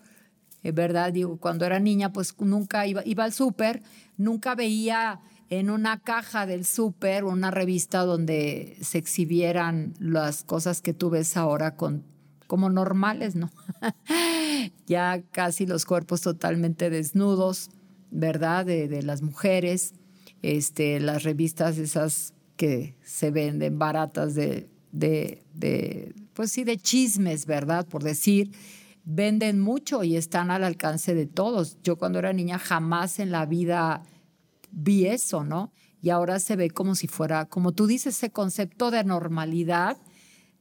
eh, 0.64 0.72
¿verdad? 0.72 1.12
Digo, 1.12 1.38
cuando 1.38 1.64
era 1.64 1.78
niña, 1.78 2.12
pues 2.12 2.34
nunca 2.40 2.84
iba, 2.86 3.02
iba 3.04 3.22
al 3.22 3.32
súper, 3.32 3.82
nunca 4.16 4.56
veía 4.56 5.20
en 5.58 5.68
una 5.68 6.00
caja 6.00 6.46
del 6.46 6.64
súper 6.64 7.24
una 7.24 7.50
revista 7.50 8.06
donde 8.06 8.78
se 8.80 8.96
exhibieran 8.96 9.92
las 9.98 10.44
cosas 10.44 10.80
que 10.80 10.94
tú 10.94 11.10
ves 11.10 11.36
ahora 11.36 11.76
con, 11.76 12.04
como 12.46 12.70
normales, 12.70 13.36
¿no? 13.36 13.50
ya 14.86 15.22
casi 15.30 15.66
los 15.66 15.84
cuerpos 15.84 16.22
totalmente 16.22 16.88
desnudos, 16.88 17.68
¿verdad? 18.10 18.64
De, 18.64 19.02
las 19.02 19.20
mujeres, 19.20 19.92
este, 20.40 20.98
las 21.00 21.22
revistas 21.22 21.76
esas 21.76 22.32
que 22.56 22.96
se 23.04 23.30
venden 23.30 23.78
baratas 23.78 24.34
de, 24.34 24.70
de, 24.90 25.42
de, 25.52 26.14
pues 26.32 26.50
sí, 26.50 26.64
de 26.64 26.78
chismes, 26.78 27.44
¿verdad? 27.44 27.86
Por 27.86 28.02
decir, 28.02 28.52
venden 29.04 29.60
mucho 29.60 30.02
y 30.02 30.16
están 30.16 30.50
al 30.50 30.64
alcance 30.64 31.14
de 31.14 31.26
todos. 31.26 31.76
Yo 31.82 31.96
cuando 31.96 32.20
era 32.20 32.32
niña 32.32 32.58
jamás 32.58 33.18
en 33.18 33.30
la 33.30 33.44
vida 33.44 34.02
vi 34.72 35.06
eso, 35.06 35.44
¿no? 35.44 35.72
Y 36.00 36.10
ahora 36.10 36.40
se 36.40 36.56
ve 36.56 36.70
como 36.70 36.96
si 36.96 37.06
fuera, 37.06 37.44
como 37.46 37.72
tú 37.72 37.86
dices, 37.86 38.16
ese 38.16 38.30
concepto 38.30 38.90
de 38.90 39.04
normalidad 39.04 39.96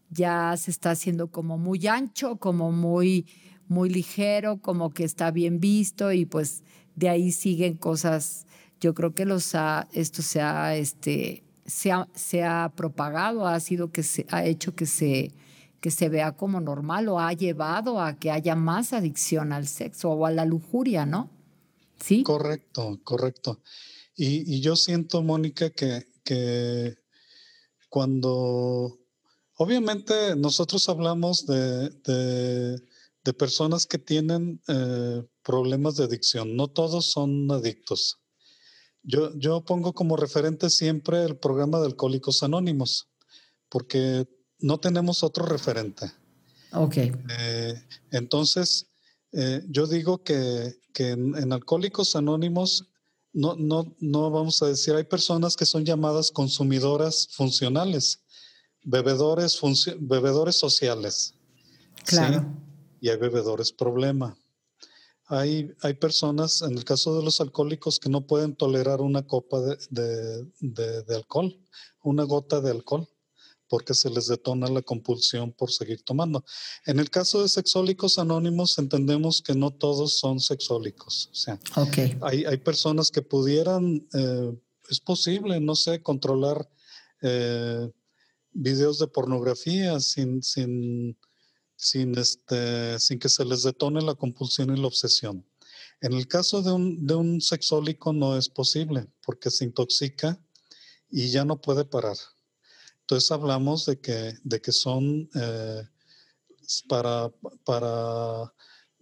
ya 0.10 0.56
se 0.58 0.70
está 0.70 0.92
haciendo 0.92 1.32
como 1.32 1.58
muy 1.58 1.88
ancho, 1.88 2.36
como 2.36 2.72
muy 2.72 3.26
muy 3.72 3.90
ligero, 3.90 4.58
como 4.58 4.94
que 4.94 5.06
está 5.06 5.32
bien 5.32 5.62
visto 5.62 6.12
y 6.12 6.26
pues 6.26 6.64
de 6.96 7.08
ahí 7.08 7.32
siguen 7.32 7.78
cosas. 7.78 8.46
Yo 8.82 8.94
creo 8.94 9.16
que 9.16 9.24
los 9.24 9.56
esto 9.94 10.22
se 10.22 10.42
ha, 10.42 10.76
este, 10.76 11.44
se 11.66 11.92
ha, 11.94 12.10
se 12.14 12.44
ha 12.44 12.74
propagado, 12.76 13.48
ha 13.48 13.58
sido 13.62 13.92
que 13.92 14.04
se 14.04 14.26
ha 14.30 14.44
hecho 14.44 14.76
que 14.76 14.86
se, 14.86 15.32
que 15.80 15.90
se 15.90 16.10
vea 16.10 16.34
como 16.34 16.60
normal 16.60 17.08
o 17.08 17.20
ha 17.20 17.32
llevado 17.32 18.02
a 18.02 18.16
que 18.16 18.30
haya 18.30 18.56
más 18.56 18.92
adicción 18.92 19.54
al 19.54 19.68
sexo 19.68 20.10
o 20.10 20.26
a 20.26 20.32
la 20.32 20.44
lujuria, 20.44 21.06
¿no? 21.06 21.30
Sí. 21.98 22.24
Correcto, 22.24 23.00
correcto. 23.06 23.62
Y, 24.24 24.62
yo 24.62 24.76
siento, 24.76 25.24
Mónica, 25.24 25.72
que, 25.72 26.08
que 26.24 26.96
cuando, 27.90 29.00
obviamente 29.56 30.36
nosotros 30.36 30.88
hablamos 30.90 31.46
de 31.48 32.82
de 33.24 33.34
personas 33.34 33.86
que 33.86 33.98
tienen 33.98 34.62
eh, 34.68 35.24
problemas 35.44 35.96
de 35.96 36.06
adicción. 36.06 36.56
No 36.56 36.68
todos 36.68 37.12
son 37.12 37.52
adictos. 37.52 38.20
Yo, 39.04 39.38
yo 39.38 39.64
pongo 39.64 39.94
como 39.94 40.16
referente 40.16 40.70
siempre 40.70 41.24
el 41.24 41.38
programa 41.38 41.80
de 41.80 41.88
Alcohólicos 41.88 42.44
Anónimos, 42.44 43.10
porque 43.70 44.28
no 44.60 44.80
tenemos 44.80 45.24
otro 45.24 45.46
referente. 45.46 46.12
Ok. 46.74 46.98
Eh, 46.98 47.82
entonces, 48.12 48.88
eh, 49.32 49.64
yo 49.68 49.88
digo 49.88 50.24
que, 50.24 50.80
en, 50.98 51.52
Alcohólicos 51.52 52.16
Anónimos 52.16 52.91
no, 53.34 53.56
no, 53.56 53.96
no 54.00 54.30
vamos 54.32 54.62
a 54.62 54.68
decir, 54.68 54.94
hay 54.96 55.06
personas 55.06 55.56
que 55.56 55.66
son 55.66 55.86
llamadas 55.86 56.32
consumidoras 56.32 57.28
funcionales, 57.32 58.24
bebedores, 58.84 59.60
bebedores 60.00 60.56
sociales. 60.56 61.36
Claro 62.06 62.46
y 63.02 63.10
hay 63.10 63.18
bebedores 63.18 63.74
problema. 63.74 64.38
Hay, 65.26 65.74
hay 65.82 65.96
personas, 65.96 66.62
en 66.62 66.78
el 66.78 66.86
caso 66.86 67.18
de 67.18 67.24
los 67.24 67.42
alcohólicos, 67.42 68.00
que 68.00 68.10
no 68.10 68.28
pueden 68.28 68.56
tolerar 68.56 69.02
una 69.02 69.26
copa 69.26 69.60
de, 69.62 70.46
de, 70.60 71.16
alcohol, 71.16 71.60
una 72.04 72.24
gota 72.24 72.62
de 72.62 72.72
alcohol, 72.72 73.08
porque 73.72 73.94
se 73.94 74.10
les 74.10 74.28
detona 74.28 74.68
la 74.68 74.82
compulsión 74.82 75.54
por 75.54 75.72
seguir 75.72 76.04
tomando. 76.04 76.44
En 76.86 77.00
el 77.00 77.10
caso 77.10 77.42
de 77.42 77.48
sexólicos 77.48 78.20
anónimos, 78.20 78.78
entendemos 78.78 79.42
que 79.42 79.56
no 79.56 79.72
todos 79.72 80.20
son 80.20 80.42
sexólicos. 80.42 81.30
O 81.32 81.36
sea, 81.36 81.58
okay. 81.78 82.18
hay, 82.22 82.44
hay, 82.44 82.58
personas 82.58 83.10
que 83.12 83.22
pudieran, 83.22 84.06
eh, 84.14 84.52
es 84.90 85.00
posible, 85.00 85.62
no 85.62 85.76
sé, 85.76 86.04
controlar 86.04 86.70
eh, 87.22 87.90
videos 88.52 89.00
de 89.00 89.08
pornografía 89.08 90.02
sin, 90.02 90.44
sin 90.44 91.16
sin, 91.82 92.16
este, 92.18 93.00
sin 93.00 93.18
que 93.18 93.30
se 93.30 93.44
les 93.44 93.64
detone 93.64 94.02
la 94.02 94.14
compulsión 94.14 94.76
y 94.76 94.80
la 94.80 94.88
obsesión. 94.88 95.44
En 96.02 96.14
el 96.14 96.28
caso 96.28 96.62
de 96.62 96.72
un, 96.72 97.08
de 97.08 97.16
un 97.16 97.42
sexólico 97.42 98.14
no 98.14 98.38
es 98.38 98.50
posible 98.50 99.08
porque 99.26 99.50
se 99.50 99.64
intoxica 99.64 100.40
y 101.10 101.30
ya 101.30 101.46
no 101.46 101.60
puede 101.60 101.86
parar. 101.86 102.18
Entonces 103.12 103.32
hablamos 103.32 103.86
de 103.88 104.00
que, 104.00 104.36
de 104.42 104.62
que 104.62 104.72
son 104.72 105.30
eh, 105.36 105.84
para, 106.88 107.30
para, 107.66 108.54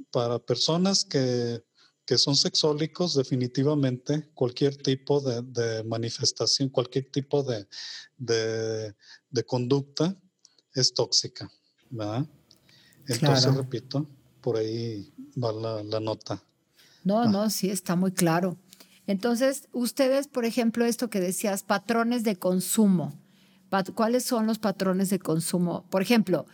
para 0.10 0.40
personas 0.40 1.06
que, 1.06 1.64
que 2.08 2.18
son 2.18 2.36
sexólicos, 2.36 3.14
definitivamente 3.14 4.32
cualquier 4.34 4.78
tipo 4.78 5.22
de, 5.22 5.44
de 5.44 5.84
manifestación, 5.84 6.70
cualquier 6.70 7.12
tipo 7.12 7.44
de, 7.44 7.68
de, 8.18 8.96
de, 9.30 9.44
conducta 9.44 10.20
es 10.74 10.92
tóxica. 10.92 11.48
¿verdad? 11.92 12.26
Entonces, 13.06 13.54
repito, 13.54 14.10
por 14.42 14.58
ahí 14.58 15.14
va 15.38 15.84
la, 15.84 16.00
nota. 16.00 16.44
No, 17.04 17.22
ah. 17.22 17.28
no, 17.28 17.48
sí, 17.52 17.70
está 17.70 17.96
muy 17.96 18.12
claro. 18.12 18.58
Entonces, 19.06 19.68
ustedes, 19.72 20.28
por 20.28 20.46
ejemplo, 20.46 20.86
esto 20.86 21.12
que 21.12 21.20
decías, 21.20 21.62
patrones 21.62 22.24
de 22.24 22.38
consumo. 22.38 23.19
¿Cuáles 23.96 24.24
son 24.26 24.48
los 24.48 24.60
patrones 24.60 25.10
de 25.10 25.20
consumo? 25.20 25.86
Por 25.90 26.02
ejemplo, 26.02 26.46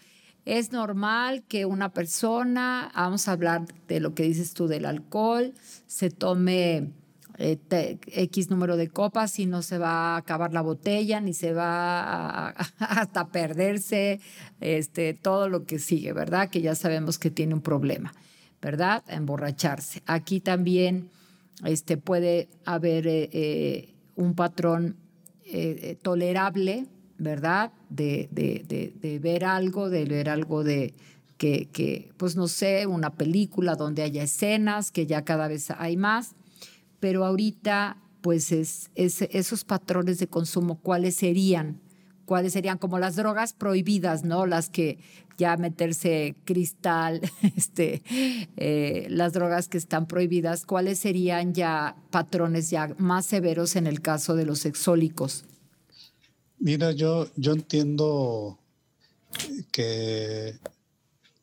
es 0.46 0.72
normal 0.72 1.44
que 1.48 1.66
una 1.66 1.90
persona, 1.90 2.92
vamos 2.96 3.28
a 3.28 3.32
hablar 3.32 3.66
de 3.88 4.00
lo 4.00 4.14
que 4.14 4.24
dices 4.24 4.54
tú 4.54 4.68
del 4.68 4.86
alcohol, 4.86 5.54
se 5.88 6.12
tome 6.12 6.92
eh, 7.38 7.58
X 8.06 8.50
número 8.50 8.78
de 8.78 8.90
copas 8.90 9.40
y 9.40 9.48
no 9.48 9.62
se 9.62 9.78
va 9.80 10.14
a 10.14 10.18
acabar 10.18 10.54
la 10.54 10.62
botella, 10.62 11.20
ni 11.20 11.34
se 11.34 11.52
va 11.52 12.50
hasta 12.80 13.28
perderse 13.30 14.20
este, 14.62 15.14
todo 15.16 15.50
lo 15.50 15.66
que 15.66 15.80
sigue, 15.80 16.14
¿verdad? 16.14 16.50
Que 16.50 16.62
ya 16.62 16.76
sabemos 16.76 17.18
que 17.18 17.32
tiene 17.32 17.56
un 17.56 17.62
problema, 17.62 18.14
¿verdad? 18.62 19.04
emborracharse. 19.08 20.04
Aquí 20.06 20.42
también 20.42 21.10
este, 21.64 21.98
puede 21.98 22.50
haber 22.66 23.08
eh, 23.08 23.30
eh, 23.32 23.96
un 24.16 24.36
patrón 24.36 24.98
tolerable, 26.02 26.88
¿verdad? 27.18 27.72
De, 27.90 28.30
de, 28.32 28.94
de, 29.02 29.20
ver 29.20 29.46
algo, 29.46 29.90
de 29.90 30.06
ver 30.06 30.30
algo 30.30 30.64
de, 30.64 30.94
que, 31.38 31.68
que, 31.72 32.12
pues 32.18 32.36
no 32.36 32.48
sé, 32.48 32.88
una 32.88 33.12
película 33.16 33.76
donde 33.76 34.04
haya 34.04 34.24
escenas, 34.24 34.92
que 34.92 35.06
ya 35.06 35.24
cada 35.24 35.48
vez 35.48 35.72
hay 35.72 35.98
más 35.98 36.36
pero 37.06 37.24
ahorita, 37.24 37.98
pues 38.22 38.52
es, 38.52 38.90
esos 38.96 39.64
patrones 39.64 40.18
de 40.18 40.28
consumo, 40.28 40.80
¿cuáles 40.82 41.16
serían? 41.16 41.80
¿Cuáles 42.26 42.54
serían 42.54 42.80
como 42.80 42.98
las 42.98 43.16
drogas 43.16 43.54
prohibidas, 43.54 44.24
no? 44.24 44.48
Las 44.48 44.72
que 44.72 44.98
ya 45.38 45.56
meterse 45.58 46.34
cristal, 46.46 47.22
este, 47.56 48.02
eh, 48.58 49.06
las 49.12 49.34
drogas 49.34 49.68
que 49.68 49.78
están 49.78 50.08
prohibidas, 50.08 50.66
¿cuáles 50.66 50.98
serían 50.98 51.54
ya 51.54 51.96
patrones 52.10 52.72
ya 52.72 52.96
más 52.98 53.28
severos 53.28 53.76
en 53.76 53.86
el 53.86 54.02
caso 54.02 54.34
de 54.34 54.48
los 54.48 54.58
sexólicos? 54.58 55.46
Mira, 56.60 56.92
yo, 56.92 57.28
yo 57.36 57.54
entiendo 57.54 58.60
que 59.72 60.60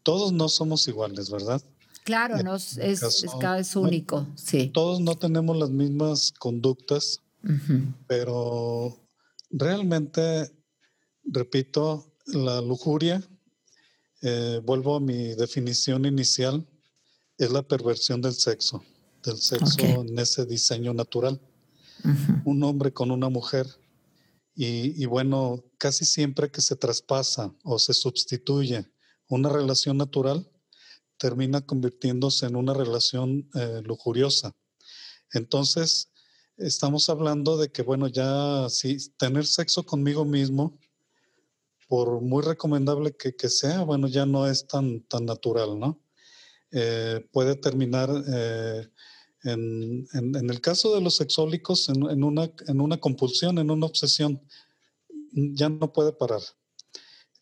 todos 0.02 0.33
no 0.33 0.49
somos 0.49 0.88
iguales, 0.88 1.31
¿verdad? 1.31 1.62
Claro, 2.04 2.42
no, 2.42 2.57
es, 2.57 2.78
es, 2.78 3.25
cada 3.40 3.57
vez 3.57 3.76
único, 3.76 4.26
sí. 4.35 4.71
Todos 4.75 5.00
no 5.00 5.14
tenemos 5.14 5.57
las 5.57 5.71
mismas 5.71 6.33
conductas, 6.33 7.21
pero 8.09 8.99
realmente, 9.50 10.50
repito, 11.25 12.12
la 12.26 12.61
lujuria, 12.61 13.23
eh, 14.23 14.61
vuelvo 14.64 14.97
a 14.97 15.00
mi 15.00 15.35
definición 15.35 16.04
inicial, 16.04 16.66
es 17.38 17.52
la 17.52 17.62
perversión 17.62 18.21
del 18.21 18.35
sexo, 18.35 18.83
del 19.25 19.38
sexo 19.38 19.81
en 19.81 20.19
ese 20.19 20.45
diseño 20.45 20.92
natural. 20.95 21.40
un 22.45 22.62
hombre 22.64 22.92
con 22.92 23.12
una 23.12 23.28
mujer. 23.28 23.66
Y, 24.54 25.06
bueno, 25.06 25.64
casi 25.78 26.04
siempre 26.04 26.50
que 26.50 26.61
se 26.61 26.76
traspasa 26.76 27.54
o 27.64 27.78
se 27.78 27.94
sustituye 27.94 28.87
una 29.28 29.49
relación 29.49 29.97
natural, 29.97 30.47
termina 31.16 31.62
convirtiéndose 31.62 32.47
en 32.47 32.56
una 32.56 32.75
relación 32.75 33.49
eh, 33.54 33.80
lujuriosa. 33.85 34.52
Entonces, 35.32 36.11
estamos 36.59 37.09
hablando 37.09 37.56
de 37.56 37.73
que, 37.73 37.82
bueno, 37.82 38.09
ya 38.09 38.68
si 38.68 38.99
tener 39.16 39.47
sexo 39.47 39.85
conmigo 39.85 40.25
mismo, 40.25 40.78
por 41.88 42.21
muy 42.21 42.42
recomendable 42.42 43.14
que, 43.16 43.49
sea, 43.49 43.82
bueno, 43.82 44.09
ya 44.09 44.26
no 44.26 44.47
es 44.47 44.66
tan, 44.66 45.02
tan 45.02 45.26
natural, 45.26 45.78
¿no? 45.78 46.02
Eh, 46.71 47.28
puede 47.32 47.54
terminar 47.54 48.09
eh, 48.32 48.88
en, 49.45 50.07
el 50.51 50.61
caso 50.61 50.95
de 50.95 51.01
los 51.01 51.17
sexólicos, 51.17 51.89
en, 51.89 52.23
una, 52.23 53.01
compulsión, 53.01 53.59
en 53.59 53.71
una 53.71 53.87
obsesión, 53.87 54.41
ya 55.33 55.69
no 55.69 55.93
puede 55.93 56.13
parar. 56.13 56.41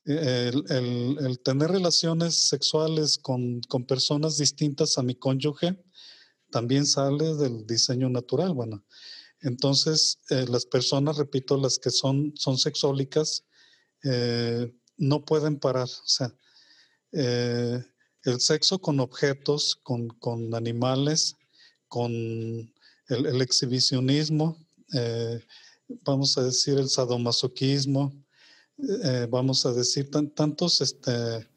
El, 0.04 1.40
tener 1.45 1.71
relaciones 1.71 2.49
sexuales 2.49 3.19
con, 3.19 3.61
personas 3.87 4.38
distintas 4.38 4.97
a 4.97 5.02
mi 5.02 5.14
cónyuge 5.14 5.83
también 6.50 6.87
sale 6.87 7.35
del 7.35 7.66
diseño 7.66 8.09
natural. 8.09 8.54
Bueno, 8.54 8.85
entonces 9.42 10.21
eh, 10.30 10.47
las 10.49 10.64
personas, 10.64 11.16
repito, 11.16 11.57
las 11.57 11.78
que 11.78 11.90
son, 11.90 12.33
sexólicas, 12.37 13.45
eh, 14.04 14.75
no 14.97 15.25
pueden 15.25 15.59
parar. 15.59 15.87
O 15.87 16.09
sea, 16.09 16.35
eh, 17.12 17.85
el 18.25 18.40
sexo 18.40 18.80
con 18.80 19.00
objetos, 19.00 19.78
con 19.83 20.54
animales, 20.54 21.37
con 21.90 22.12
el, 23.09 23.42
exhibicionismo, 23.42 24.56
eh, 24.94 25.40
vamos 26.04 26.38
a 26.38 26.44
decir 26.44 26.78
el 26.78 26.88
sadomasoquismo, 26.88 28.14
eh, 29.04 29.26
vamos 29.28 29.66
a 29.66 29.73
decir 29.73 30.09
tantos 30.35 30.80
este, 30.80 31.49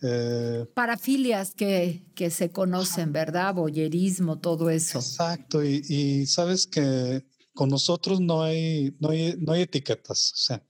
eh, 0.00 0.64
Parafilias 0.72 1.54
que, 1.54 2.04
que, 2.14 2.30
se 2.30 2.50
conocen, 2.50 3.12
¿verdad? 3.12 3.52
Boyerismo, 3.54 4.38
todo 4.38 4.70
eso. 4.70 5.00
Exacto, 5.00 5.62
y, 5.62 6.24
sabes 6.24 6.68
que 6.68 7.26
con 7.52 7.68
nosotros 7.68 8.20
no 8.20 8.42
hay, 8.42 8.96
no 9.00 9.10
hay, 9.10 9.34
no 9.38 9.52
hay 9.52 9.62
etiquetas, 9.62 10.32
o 10.34 10.36
sea, 10.36 10.64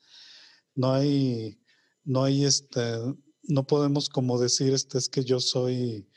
no 0.74 0.94
hay, 0.94 1.60
no 2.04 2.24
hay 2.24 2.46
este, 2.46 2.80
no 3.42 3.66
podemos 3.66 4.08
como 4.08 4.40
decir, 4.40 4.72
este 4.72 4.96
es 4.96 5.10
que 5.10 5.22
yo 5.22 5.40
soy 5.40 6.08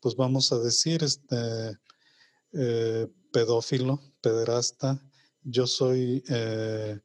pues 0.00 0.14
vamos 0.16 0.52
a 0.52 0.58
decir, 0.58 1.02
este, 1.02 1.78
eh, 2.52 3.06
pedófilo, 3.32 4.00
pederasta. 4.20 5.02
Yo 5.42 5.66
soy, 5.66 6.24
eh, 6.28 6.98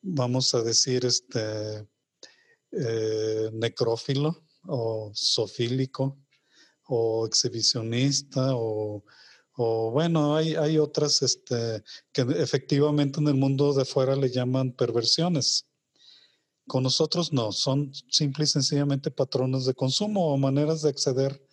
vamos 0.00 0.54
a 0.54 0.62
decir, 0.62 1.04
este, 1.04 1.88
eh, 2.70 3.50
necrófilo 3.52 4.44
o 4.66 5.10
sofílico 5.12 6.18
o 6.86 7.26
exhibicionista 7.26 8.50
o, 8.54 9.02
bueno, 9.92 10.34
hay, 10.34 10.54
hay 10.54 10.78
otras 10.78 11.22
este, 11.22 11.82
que 12.12 12.22
efectivamente 12.22 13.20
en 13.20 13.28
el 13.28 13.34
mundo 13.34 13.72
de 13.74 13.84
fuera 13.84 14.16
le 14.16 14.30
llaman 14.30 14.72
perversiones. 14.72 15.66
Con 16.66 16.84
nosotros 16.84 17.32
no, 17.32 17.52
son 17.52 17.92
simple 18.08 18.44
y 18.44 18.46
sencillamente 18.46 19.10
patrones 19.10 19.64
de 19.66 19.74
consumo 19.74 20.32
o 20.32 20.36
maneras 20.36 20.82
de 20.82 20.90
acceder 20.90 21.44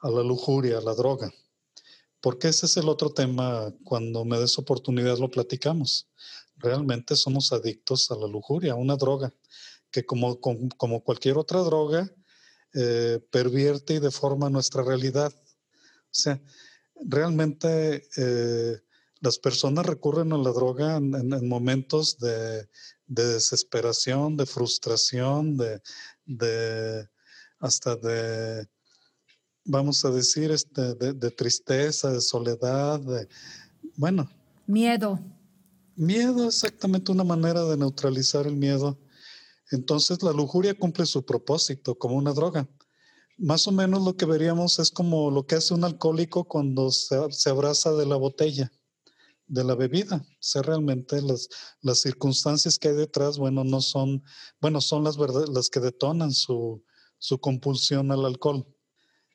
a 0.00 0.10
la 0.10 0.22
lujuria, 0.22 0.78
a 0.78 0.82
la 0.82 0.94
droga. 0.94 1.32
Porque 2.20 2.48
ese 2.48 2.66
es 2.66 2.76
el 2.76 2.88
otro 2.88 3.10
tema, 3.10 3.72
cuando 3.84 4.24
me 4.24 4.38
des 4.38 4.58
oportunidad 4.58 5.18
lo 5.18 5.30
platicamos. 5.30 6.08
Realmente 6.56 7.16
somos 7.16 7.52
adictos 7.52 8.10
a 8.10 8.16
la 8.16 8.26
lujuria, 8.26 8.72
a 8.72 8.76
una 8.76 8.96
droga, 8.96 9.32
que 9.90 10.04
como, 10.04 10.38
como, 10.40 11.02
cualquier 11.02 11.38
otra 11.38 11.60
droga, 11.60 12.10
eh, 12.74 13.20
pervierte 13.30 13.94
y 13.94 13.98
deforma 13.98 14.50
nuestra 14.50 14.82
realidad. 14.82 15.32
O 15.34 16.12
sea, 16.12 16.40
realmente 17.02 18.06
eh, 18.16 18.80
las 19.20 19.38
personas 19.38 19.86
recurren 19.86 20.32
a 20.32 20.38
la 20.38 20.50
droga 20.50 20.96
en, 20.96 21.48
momentos 21.48 22.18
de, 22.18 22.68
desesperación, 23.06 24.36
de 24.36 24.46
frustración, 24.46 25.56
de, 25.56 25.80
de 26.26 27.08
hasta 27.58 27.96
de 27.96 28.66
vamos 29.70 30.04
a 30.04 30.10
decir, 30.10 30.50
este, 30.50 30.94
de, 30.94 31.30
tristeza, 31.30 32.10
de 32.10 32.20
soledad, 32.20 33.00
de, 33.00 33.28
bueno. 33.96 34.28
Miedo. 34.66 35.18
Miedo, 35.96 36.46
exactamente 36.46 37.12
una 37.12 37.24
manera 37.24 37.64
de 37.64 37.76
neutralizar 37.76 38.46
el 38.46 38.56
miedo. 38.56 38.98
Entonces 39.70 40.22
la 40.22 40.32
lujuria 40.32 40.74
cumple 40.74 41.06
su 41.06 41.24
propósito 41.24 41.94
como 41.94 42.16
una 42.16 42.32
droga. 42.32 42.68
Más 43.38 43.66
o 43.68 43.72
menos 43.72 44.02
lo 44.04 44.16
que 44.16 44.26
veríamos 44.26 44.78
es 44.78 44.90
como 44.90 45.30
lo 45.30 45.46
que 45.46 45.54
hace 45.54 45.72
un 45.72 45.84
alcohólico 45.84 46.44
cuando 46.44 46.90
se, 46.90 47.16
abraza 47.48 47.92
de 47.92 48.06
la 48.06 48.16
botella, 48.16 48.70
de 49.46 49.64
la 49.64 49.74
bebida. 49.74 50.16
O 50.16 50.36
sea, 50.40 50.62
realmente 50.62 51.22
las, 51.22 51.48
las 51.80 52.00
circunstancias 52.00 52.78
que 52.78 52.88
hay 52.88 52.94
detrás, 52.94 53.38
bueno, 53.38 53.64
no 53.64 53.80
son, 53.80 54.22
bueno, 54.60 54.80
son 54.80 55.04
las, 55.04 55.16
las 55.16 55.70
que 55.70 55.80
detonan 55.80 56.32
su, 56.32 56.82
su 57.18 57.38
compulsión 57.38 58.10
al 58.12 58.24
alcohol 58.24 58.66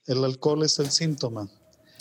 el 0.06 0.24
alcohol 0.24 0.64
es 0.64 0.80
el 0.80 0.92
síntoma. 0.92 1.50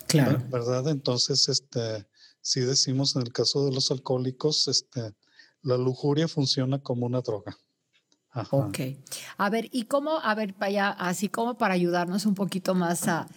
Claro. 0.07 0.43
¿Verdad? 0.51 0.89
Entonces, 0.89 1.49
este, 1.49 2.07
si 2.41 2.61
decimos 2.61 3.17
en 3.17 3.23
el 3.23 3.33
caso 3.33 3.65
de 3.65 3.73
los 3.73 3.91
alcohólicos, 3.91 4.69
este, 4.69 5.15
la 5.63 5.77
lujuria 5.77 6.29
funciona 6.29 6.79
como 6.79 7.07
una 7.07 7.21
droga. 7.21 7.57
Ok. 8.51 8.79
A 9.37 9.49
ver, 9.49 9.69
¿y 9.71 9.85
cómo, 9.85 10.19
a 10.21 10.35
ver, 10.35 10.55
para 10.55 10.91
así 10.91 11.29
como 11.29 11.57
para 11.57 11.75
ayudarnos 11.75 12.27
un 12.27 12.35
poquito 12.35 12.75
más 12.75 13.07
a, 13.07 13.29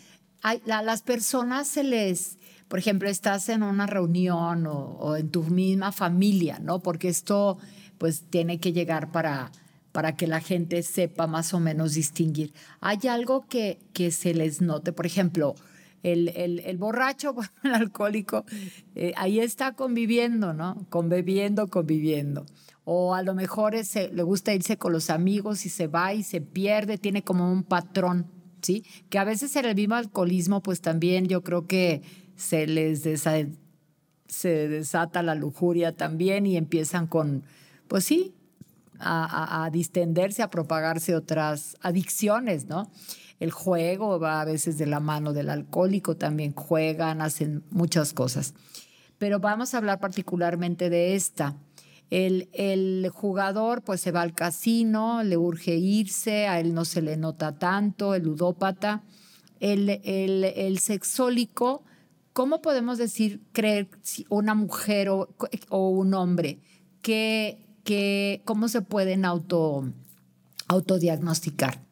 a, 0.42 0.56
las 0.66 1.04
personas 1.04 1.68
se 1.68 1.84
les, 1.84 2.38
por 2.68 2.80
ejemplo, 2.80 3.08
estás 3.08 3.48
en 3.50 3.62
una 3.62 3.86
reunión 3.86 4.66
o, 4.66 4.98
o, 5.00 5.16
en 5.16 5.30
tu 5.30 5.44
misma 5.44 5.92
familia, 5.92 6.60
¿no? 6.60 6.82
Porque 6.82 7.10
esto, 7.10 7.60
pues, 8.00 8.24
tiene 8.30 8.60
que 8.60 8.74
llegar 8.74 9.12
para, 9.12 9.52
para 9.98 10.16
que 10.16 10.28
la 10.28 10.42
gente 10.42 10.84
sepa 10.84 11.26
más 11.26 11.56
o 11.56 11.60
menos 11.60 11.96
distinguir. 11.96 12.54
¿Hay 12.82 13.00
algo 13.10 13.48
que, 13.48 13.80
que 13.94 14.12
se 14.12 14.36
les 14.36 14.62
note? 14.62 14.94
Por 14.94 15.08
ejemplo, 15.08 15.56
el, 16.04 16.28
el, 16.36 16.60
el 16.60 16.78
borracho, 16.78 17.34
el 17.64 17.74
alcohólico, 17.74 18.46
eh, 18.94 19.14
ahí 19.18 19.40
está 19.40 19.74
conviviendo, 19.74 20.54
¿no? 20.54 20.86
Conviviendo, 20.92 21.66
conviviendo. 21.66 22.46
O 22.84 23.16
a 23.16 23.24
lo 23.24 23.34
mejor 23.34 23.74
le 23.74 24.22
gusta 24.22 24.54
irse 24.54 24.78
con 24.78 24.94
los 24.94 25.10
amigos 25.10 25.66
y 25.66 25.70
se 25.70 25.88
va 25.88 26.14
y 26.14 26.22
se 26.22 26.42
pierde, 26.42 27.00
tiene 27.00 27.24
como 27.24 27.52
un 27.52 27.64
patrón, 27.64 28.28
¿sí? 28.62 28.86
Que 29.10 29.18
a 29.18 29.24
veces 29.24 29.56
en 29.56 29.66
el 29.66 29.74
mismo 29.74 29.96
alcoholismo, 29.96 30.62
pues 30.62 30.80
también 30.80 31.26
yo 31.26 31.44
creo 31.44 31.66
que 31.66 32.04
se 32.36 32.68
les 32.68 33.02
se 34.28 34.68
desata 34.68 35.24
la 35.24 35.34
lujuria 35.34 35.96
también 35.96 36.46
y 36.46 36.56
empiezan 36.56 37.08
con, 37.08 37.46
pues 37.88 38.04
sí, 38.04 38.36
a, 39.00 39.70
distenderse, 39.72 40.42
a 40.42 40.50
propagarse 40.50 41.16
otras 41.16 41.78
adicciones, 41.82 42.66
¿no? 42.66 42.90
El 43.40 43.52
juego 43.52 44.20
va 44.20 44.42
a 44.42 44.46
veces 44.46 44.78
de 44.78 44.88
la 44.88 45.00
mano 45.00 45.34
del 45.34 45.50
alcohólico, 45.50 46.18
también 46.18 46.54
juegan, 46.54 47.22
hacen 47.22 47.64
muchas 47.70 48.14
cosas. 48.14 48.54
Pero 49.18 49.40
vamos 49.40 49.74
a 49.74 49.78
hablar 49.78 50.00
particularmente 50.00 50.90
de 50.90 51.16
esta. 51.16 51.56
El, 52.10 52.50
el, 52.54 53.10
jugador 53.14 53.84
pues 53.84 54.02
se 54.02 54.12
va 54.12 54.22
al 54.22 54.34
casino, 54.34 55.24
le 55.24 55.38
urge 55.38 55.76
irse, 55.76 56.48
a 56.48 56.60
él 56.60 56.74
no 56.74 56.86
se 56.86 57.02
le 57.02 57.18
nota 57.18 57.60
tanto, 57.60 58.16
el 58.16 58.24
ludópata. 58.24 59.04
El, 59.60 59.90
el, 59.90 60.44
el 60.44 60.80
sexólico, 60.80 61.84
¿cómo 62.34 62.62
podemos 62.62 62.98
decir, 62.98 63.42
creer 63.52 63.90
una 64.30 64.54
mujer 64.54 65.10
o, 65.10 65.30
o 65.70 65.90
un 65.90 66.14
hombre 66.14 66.60
que 67.02 67.67
¿cómo 68.46 68.68
se 68.68 68.82
pueden 68.82 69.26
auto, 69.26 69.92
autodiagnosticar? 70.68 71.86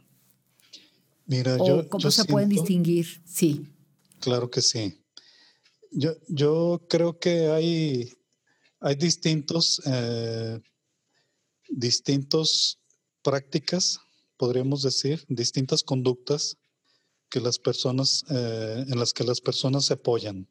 Mira, 1.26 1.58
yo, 1.58 1.88
¿Cómo 1.90 2.12
se 2.12 2.26
pueden 2.26 2.50
distinguir? 2.50 3.22
Sí. 3.26 3.68
Claro 4.20 4.50
que 4.50 4.62
sí. 4.62 5.02
Yo, 5.92 6.14
yo 6.28 6.86
creo 6.90 7.18
que 7.18 7.48
hay, 7.48 8.12
hay 8.80 8.96
distintos, 8.96 9.82
eh, 9.86 10.60
distintos 11.70 12.80
prácticas, 13.24 14.00
podríamos 14.38 14.82
decir, 14.82 15.24
distintas 15.30 15.84
conductas 15.84 16.58
que 17.30 17.40
las 17.40 17.58
personas, 17.58 18.24
eh, 18.30 18.86
en 18.88 19.00
las 19.00 19.14
que 19.14 19.24
las 19.24 19.42
personas 19.42 19.86
se 19.86 19.94
apoyan 19.94 20.48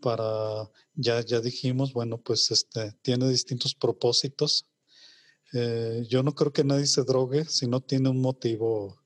para, 0.00 0.70
ya, 0.94 1.20
ya 1.20 1.40
dijimos, 1.40 1.92
bueno, 1.92 2.18
pues 2.18 2.50
este, 2.50 2.92
tiene 3.02 3.28
distintos 3.28 3.74
propósitos. 3.74 4.66
Eh, 5.52 6.04
yo 6.08 6.22
no 6.22 6.34
creo 6.34 6.52
que 6.52 6.64
nadie 6.64 6.86
se 6.86 7.04
drogue 7.04 7.44
si 7.44 7.66
no 7.66 7.80
tiene 7.80 8.08
un 8.08 8.20
motivo, 8.20 9.00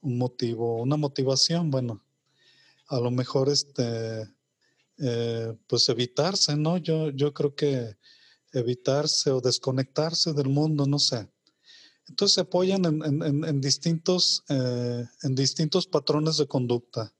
un 0.00 0.18
motivo, 0.18 0.82
una 0.82 0.96
motivación. 0.96 1.70
Bueno, 1.70 2.04
a 2.88 3.00
lo 3.00 3.10
mejor 3.10 3.48
este, 3.48 4.28
eh, 4.98 5.54
pues 5.66 5.88
evitarse, 5.88 6.56
¿no? 6.56 6.78
Yo, 6.78 7.10
yo 7.10 7.32
creo 7.32 7.54
que 7.54 7.96
evitarse 8.52 9.30
o 9.30 9.40
desconectarse 9.40 10.32
del 10.32 10.48
mundo, 10.48 10.86
no 10.86 10.98
sé. 10.98 11.28
Entonces 12.08 12.34
se 12.34 12.40
apoyan 12.40 12.84
en, 12.84 13.60
distintos, 13.60 14.42
eh, 14.48 15.04
en 15.22 15.34
distintos 15.34 15.86
patrones 15.86 16.38
de 16.38 16.46
conducta. 16.46 17.14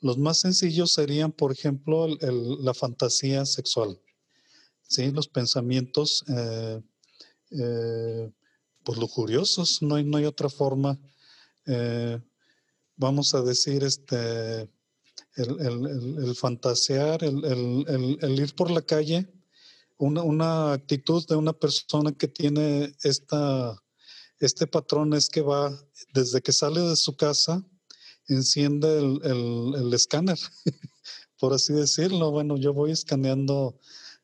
Los 0.00 0.18
más 0.18 0.38
sencillos 0.38 0.92
serían, 0.92 1.32
por 1.32 1.52
ejemplo, 1.52 2.06
la 2.08 2.74
fantasía 2.74 3.44
sexual, 3.44 4.00
¿sí? 4.82 5.10
los 5.10 5.28
pensamientos 5.28 6.24
eh, 6.28 6.80
eh, 7.50 8.30
pues 8.84 8.98
lujuriosos, 8.98 9.82
no 9.82 9.96
hay, 9.96 10.04
no 10.04 10.18
hay 10.18 10.24
otra 10.24 10.48
forma, 10.48 10.98
vamos 12.96 13.34
a 13.34 13.42
decir, 13.42 13.84
este, 13.84 14.70
el, 15.36 16.34
fantasear, 16.34 17.22
el, 17.22 18.40
ir 18.40 18.54
por 18.54 18.70
la 18.70 18.80
calle, 18.80 19.30
una, 19.98 20.22
una 20.22 20.72
actitud 20.72 21.26
de 21.26 21.36
una 21.36 21.52
persona 21.52 22.12
que 22.12 22.28
tiene 22.28 22.94
esta 23.02 23.78
este 24.40 24.66
patrón 24.66 25.14
es 25.14 25.28
que 25.28 25.42
va, 25.42 25.76
desde 26.14 26.40
que 26.40 26.52
sale 26.52 26.80
de 26.80 26.96
su 26.96 27.16
casa, 27.16 27.64
enciende 28.28 28.98
el, 28.98 29.92
escáner, 29.92 30.38
por 31.40 31.52
así 31.52 31.72
decirlo. 31.72 32.30
Bueno, 32.30 32.56
yo 32.56 32.72
voy 32.72 32.92
escaneando 32.92 33.78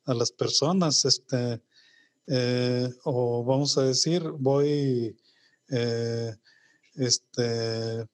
a 0.05 0.15
las 0.15 0.31
personas, 0.31 1.05
este, 1.05 1.63
eh, 2.27 2.89
o 3.05 3.45
vamos 3.45 3.77
a 3.79 3.83
decir, 3.83 4.23
voy, 4.23 5.17
eh, 5.69 6.37
este, 6.95 8.07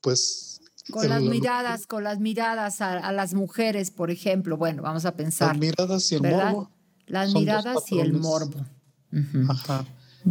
pues... 0.00 0.60
Con 0.90 1.08
las 1.08 1.22
miradas, 1.22 1.86
con 1.86 2.04
las 2.04 2.20
miradas 2.20 2.80
a, 2.80 3.10
las 3.10 3.34
mujeres, 3.34 3.90
por 3.90 4.12
ejemplo. 4.12 4.56
Bueno, 4.56 4.82
vamos 4.82 5.04
a 5.04 5.16
pensar. 5.16 5.48
Las 5.48 5.58
miradas 5.58 6.12
y 6.12 6.14
el 6.14 6.22
morbo. 6.22 6.70
Las 7.06 7.34
miradas 7.34 7.90
y 7.90 7.98
el 7.98 8.12
morbo. 8.12 8.64
Ajá. 9.48 9.84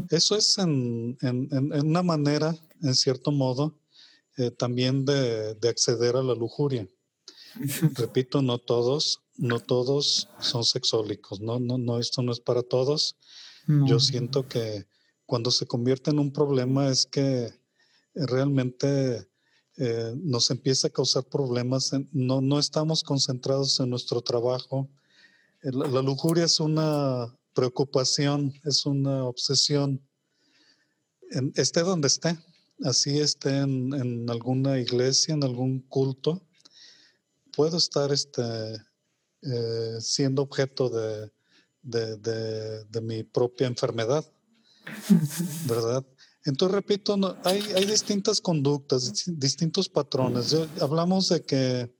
Eso 0.09 0.35
es 0.35 0.57
en, 0.57 1.17
una 1.21 2.03
manera, 2.03 2.55
en 2.81 2.95
cierto 2.95 3.31
modo, 3.31 3.77
eh, 4.37 4.51
también 4.51 5.05
de, 5.05 5.57
acceder 5.67 6.15
a 6.15 6.23
la 6.23 6.35
lujuria. 6.35 6.89
Repito, 7.95 8.41
no 8.41 8.57
todos, 8.57 9.21
no 9.37 9.59
todos 9.59 10.29
son 10.39 10.63
sexólicos, 10.63 11.39
no, 11.39 11.59
no, 11.59 11.77
no, 11.77 11.99
esto 11.99 12.21
no 12.21 12.31
es 12.31 12.39
para 12.39 12.63
todos. 12.63 13.15
Yo 13.67 13.99
siento 13.99 14.47
que 14.47 14.85
cuando 15.25 15.49
se 15.49 15.65
convierte 15.65 16.11
en 16.11 16.19
un 16.19 16.31
problema 16.31 16.89
es 16.89 17.07
que 17.07 17.51
realmente 18.13 19.27
eh, 19.77 20.13
nos 20.17 20.51
empieza 20.51 20.87
a 20.87 20.91
causar 20.91 21.23
problemas, 21.23 21.91
no, 22.11 22.41
no 22.41 22.59
estamos 22.59 23.03
concentrados 23.03 23.79
en 23.79 23.89
nuestro 23.89 24.21
trabajo. 24.21 24.87
la 25.63 26.03
lujuria 26.03 26.43
es 26.43 26.59
una 26.59 27.35
preocupación, 27.55 28.53
es 28.63 28.85
una 28.85 29.23
obsesión, 29.23 30.07
esté 31.55 31.81
donde 31.81 32.07
esté, 32.07 32.37
así 32.83 33.19
esté 33.19 33.57
en, 33.57 34.29
alguna 34.29 34.79
iglesia, 34.79 35.33
en 35.33 35.43
algún 35.43 35.79
culto, 35.81 36.41
puedo 37.55 37.77
estar 37.77 38.11
este, 38.11 38.41
eh, 39.41 39.97
siendo 39.99 40.41
objeto 40.41 40.89
de, 40.89 41.31
mi 43.01 43.23
propia 43.23 43.67
enfermedad, 43.67 44.25
¿verdad? 45.67 46.05
Entonces, 46.43 46.75
repito, 46.75 47.37
hay, 47.43 47.61
hay, 47.75 47.85
distintas 47.85 48.39
conductas, 48.39 49.25
distintos 49.25 49.89
patrones. 49.89 50.55
hablamos 50.79 51.29
de 51.29 51.43
que 51.43 51.95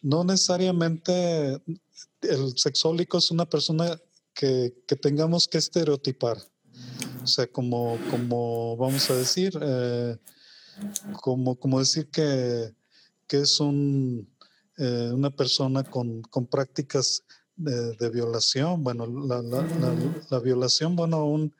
no 0.00 0.24
necesariamente 0.24 1.60
el 2.20 2.56
sexólico 2.58 3.18
es 3.18 3.30
una 3.30 3.46
persona 3.46 3.98
que, 4.34 4.74
tengamos 5.00 5.48
que 5.48 5.58
estereotipar. 5.58 6.38
O 7.24 7.26
sea, 7.26 7.46
como, 7.46 7.98
como 8.10 8.76
vamos 8.76 9.10
a 9.10 9.16
decir, 9.16 9.58
eh, 9.60 10.16
como, 11.22 11.56
como 11.56 11.78
decir 11.78 12.08
que, 12.10 12.74
que 13.26 13.40
es 13.40 13.60
un, 13.60 14.28
eh, 14.76 15.10
una 15.12 15.30
persona 15.30 15.82
con, 15.82 16.20
con 16.22 16.46
prácticas 16.46 17.24
de, 17.56 18.10
violación. 18.10 18.84
Bueno, 18.84 19.06
la, 19.06 19.40
la, 19.40 19.66
la, 20.30 20.38
violación, 20.40 20.96
bueno, 20.96 21.16
aún 21.16 21.54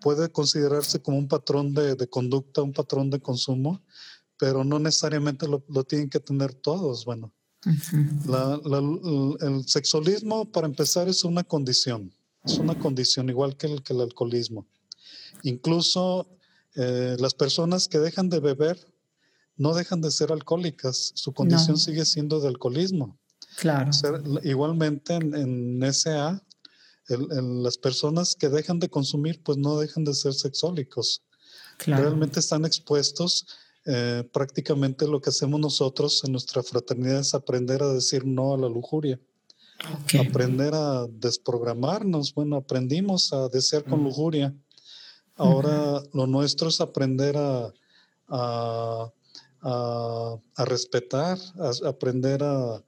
puede 0.00 0.30
considerarse 0.30 1.02
como 1.02 1.18
un 1.18 1.28
patrón 1.28 1.74
de, 1.74 1.96
de, 1.96 2.08
conducta, 2.08 2.62
un 2.62 2.72
patrón 2.72 3.10
de 3.10 3.20
consumo, 3.20 3.82
pero 4.38 4.64
no 4.64 4.78
necesariamente 4.78 5.46
lo, 5.46 5.62
lo 5.68 5.84
tienen 5.84 6.08
que 6.08 6.20
tener 6.20 6.54
todos. 6.54 7.04
Bueno, 7.04 7.34
el 9.40 9.64
sexualismo, 9.66 10.50
para 10.50 10.66
empezar, 10.66 11.08
es 11.08 11.24
una 11.24 11.44
condición. 11.44 12.10
Es 12.42 12.58
una 12.58 12.78
condición 12.78 13.28
igual 13.28 13.56
que 13.56 13.66
el, 13.66 13.82
que 13.82 13.92
el 13.92 14.00
alcoholismo. 14.00 14.66
Incluso 15.44 16.26
eh, 16.74 17.16
las 17.20 17.34
personas 17.34 17.86
que 17.88 17.98
dejan 17.98 18.28
de 18.28 18.40
beber 18.40 18.78
no 19.56 19.74
dejan 19.74 20.00
de 20.00 20.10
ser 20.10 20.32
alcohólicas. 20.32 21.12
Su 21.14 21.32
condición 21.32 21.78
sigue 21.78 22.04
siendo 22.04 22.40
de 22.40 22.48
alcoholismo. 22.48 23.16
Claro. 23.56 23.92
igualmente 24.42 25.14
en, 25.14 25.80
SA, 25.92 26.42
las 27.06 27.78
personas 27.78 28.34
que 28.34 28.48
dejan 28.48 28.80
de 28.80 28.88
consumir, 28.88 29.40
pues 29.44 29.58
no 29.58 29.78
dejan 29.78 30.04
de 30.04 30.12
ser 30.12 30.34
sexólicos. 30.34 31.22
Realmente 31.86 32.40
están 32.40 32.64
expuestos 32.64 33.46
eh, 33.86 34.26
prácticamente 34.32 35.06
lo 35.06 35.20
que 35.20 35.28
hacemos 35.28 35.60
nosotros 35.60 36.24
en 36.24 36.32
nuestra 36.32 36.62
fraternidad 36.62 37.20
es 37.20 37.34
aprender 37.34 37.82
a 37.82 37.92
decir 37.92 38.24
no 38.24 38.54
a 38.54 38.58
la 38.58 38.68
lujuria. 38.68 39.20
Aprender 40.18 40.72
a 40.74 41.06
desprogramarnos. 41.06 42.32
Bueno, 42.32 42.56
aprendimos 42.56 43.32
a 43.32 43.48
desear 43.48 43.84
con 43.84 44.02
lujuria. 44.02 44.54
Ahora 45.36 46.02
lo 46.12 46.26
nuestro 46.26 46.68
es 46.68 46.80
aprender 46.80 47.36
a, 47.36 47.72
a, 48.28 49.10
a, 49.62 50.64
respetar, 50.64 51.38
a, 51.58 51.88
aprender 51.88 52.42
a, 52.42 52.82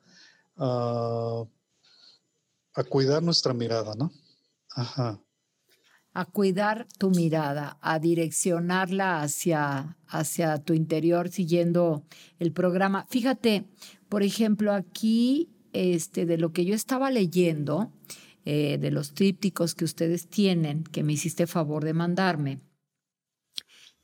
a, 0.56 1.44
cuidar 2.88 3.22
nuestra 3.22 3.52
mirada, 3.52 3.94
¿no? 3.94 4.12
Ajá 4.70 5.20
a 6.16 6.24
cuidar 6.24 6.86
tu 6.96 7.10
mirada, 7.10 7.76
a 7.82 7.98
direccionarla 7.98 9.20
hacia, 9.20 9.98
hacia 10.08 10.56
tu 10.56 10.72
interior 10.72 11.28
siguiendo 11.28 12.04
el 12.38 12.52
programa. 12.52 13.06
Fíjate, 13.10 13.66
por 14.08 14.22
ejemplo, 14.22 14.72
aquí 14.72 15.50
este, 15.74 16.24
de 16.24 16.38
lo 16.38 16.54
que 16.54 16.64
yo 16.64 16.74
estaba 16.74 17.10
leyendo, 17.10 17.92
eh, 18.48 18.78
de 18.78 18.92
los 18.92 19.12
trípticos 19.12 19.74
que 19.74 19.84
ustedes 19.84 20.28
tienen, 20.28 20.84
que 20.84 21.02
me 21.02 21.14
hiciste 21.14 21.48
favor 21.48 21.84
de 21.84 21.94
mandarme, 21.94 22.60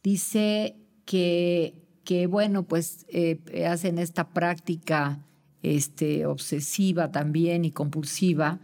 dice 0.02 0.74
que, 1.06 2.00
que 2.04 2.26
bueno, 2.26 2.66
pues 2.66 3.06
eh, 3.08 3.38
hacen 3.68 3.98
esta 3.98 4.30
práctica 4.32 5.24
este, 5.62 6.26
obsesiva 6.26 7.12
también 7.12 7.64
y 7.64 7.70
compulsiva, 7.70 8.58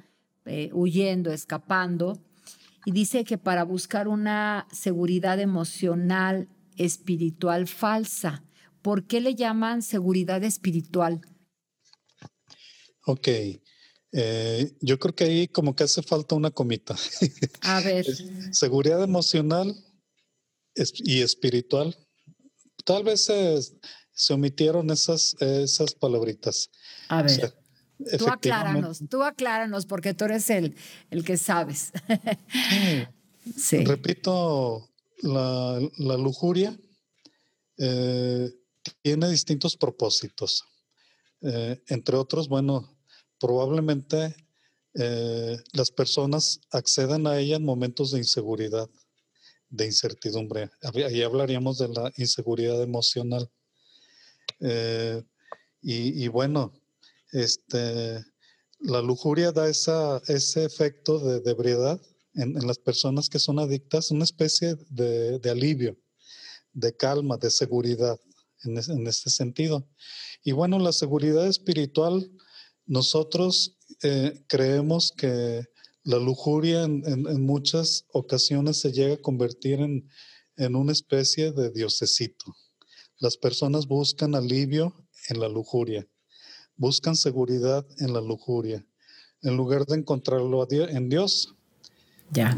eh, 0.47 0.71
huyendo, 0.73 1.31
escapando, 1.31 2.25
y 2.85 2.91
dice 2.91 3.23
que 3.23 3.38
para 3.38 3.62
buscar 3.62 4.09
una 4.09 4.67
seguridad 4.73 5.38
emocional, 5.38 6.49
espiritual 6.77 7.69
falsa. 7.69 8.43
¿Por 8.83 9.07
qué 9.07 9.21
le 9.21 9.37
llaman 9.37 9.83
seguridad 9.83 10.43
espiritual? 10.43 11.21
Ok. 13.05 13.29
Eh, 14.12 14.77
yo 14.81 14.99
creo 14.99 15.14
que 15.14 15.25
ahí 15.25 15.49
como 15.49 15.75
que 15.75 15.85
hace 15.85 16.03
falta 16.03 16.35
una 16.35 16.51
comita. 16.51 16.97
A 17.62 17.81
ver. 17.81 18.07
Seguridad 18.53 19.03
emocional 19.03 19.75
y 20.75 21.21
espiritual. 21.21 21.97
Tal 22.85 23.05
vez 23.05 23.25
se, 23.25 24.33
omitieron 24.33 24.90
esas, 24.90 25.35
esas 25.40 25.94
palabritas. 25.94 26.71
A 27.09 27.23
ver. 27.23 27.55
Tú 28.16 28.29
acláranos, 28.29 29.01
tú 29.11 29.23
acláranos, 29.25 29.85
porque 29.85 30.14
tú 30.14 30.27
eres 30.27 30.49
el, 30.51 30.77
el 31.11 31.25
que 31.25 31.37
sabes. 31.37 31.90
sí. 33.57 33.85
Repito, 33.85 34.88
la, 35.23 35.81
lujuria 36.16 36.79
eh, 37.77 38.51
tiene 39.03 39.29
distintos 39.31 39.77
propósitos. 39.77 40.62
Eh, 41.40 41.83
entre 41.88 42.16
otros, 42.16 42.49
bueno, 42.49 42.98
probablemente 43.40 44.35
eh, 44.94 45.57
las 45.72 45.90
personas 45.90 46.61
accedan 46.70 47.27
a 47.27 47.38
ella 47.38 47.57
en 47.57 47.64
momentos 47.64 48.11
de 48.12 48.18
inseguridad, 48.18 48.88
de 49.68 49.87
incertidumbre. 49.87 50.70
Ahí 50.83 51.22
hablaríamos 51.22 51.79
de 51.79 51.88
la 51.88 52.12
inseguridad 52.16 52.83
emocional. 52.83 53.51
y, 55.81 56.29
bueno, 56.29 56.72
este, 57.33 58.24
la 58.81 59.03
lujuria 59.03 59.53
da 59.53 59.68
esa, 59.68 60.22
ese 60.29 60.64
efecto 60.64 61.18
de, 61.18 61.51
ebriedad 61.51 62.01
en, 62.35 62.55
las 62.66 62.79
personas 62.79 63.29
que 63.29 63.38
son 63.38 63.59
adictas, 63.59 64.11
una 64.11 64.24
especie 64.24 64.77
de, 64.88 65.40
alivio, 65.51 65.96
de 66.72 66.94
calma, 66.94 67.37
de 67.37 67.51
seguridad 67.51 68.18
en, 68.64 69.07
este 69.07 69.31
sentido. 69.31 69.88
Y 70.44 70.53
bueno, 70.53 70.79
la 70.79 70.92
seguridad 70.92 71.46
espiritual, 71.46 72.31
nosotros 72.88 73.77
eh, 74.03 74.44
creemos 74.48 75.12
que 75.16 75.64
la 76.03 76.18
lujuria 76.18 76.85
en, 76.85 77.44
muchas 77.44 78.07
ocasiones 78.12 78.81
se 78.81 78.92
llega 78.92 79.14
a 79.14 79.22
convertir 79.22 79.81
en, 79.81 80.09
en 80.57 80.74
una 80.74 80.92
especie 80.92 81.53
de 81.53 81.70
diosecito. 81.70 82.57
Las 83.18 83.37
personas 83.37 83.87
buscan 83.87 84.35
alivio 84.35 84.94
en 85.29 85.38
la 85.38 85.48
lujuria, 85.48 86.09
buscan 86.77 87.14
seguridad 87.14 87.87
en 87.98 88.14
la 88.14 88.22
lujuria, 88.22 88.87
en 89.42 89.57
lugar 89.57 89.85
de 89.85 89.96
encontrarlo 89.96 90.66
en 90.70 91.09
Dios. 91.11 91.55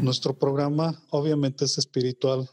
Nuestro 0.01 0.37
programa 0.37 1.03
obviamente 1.09 1.65
es 1.65 1.77
espiritual 1.77 2.49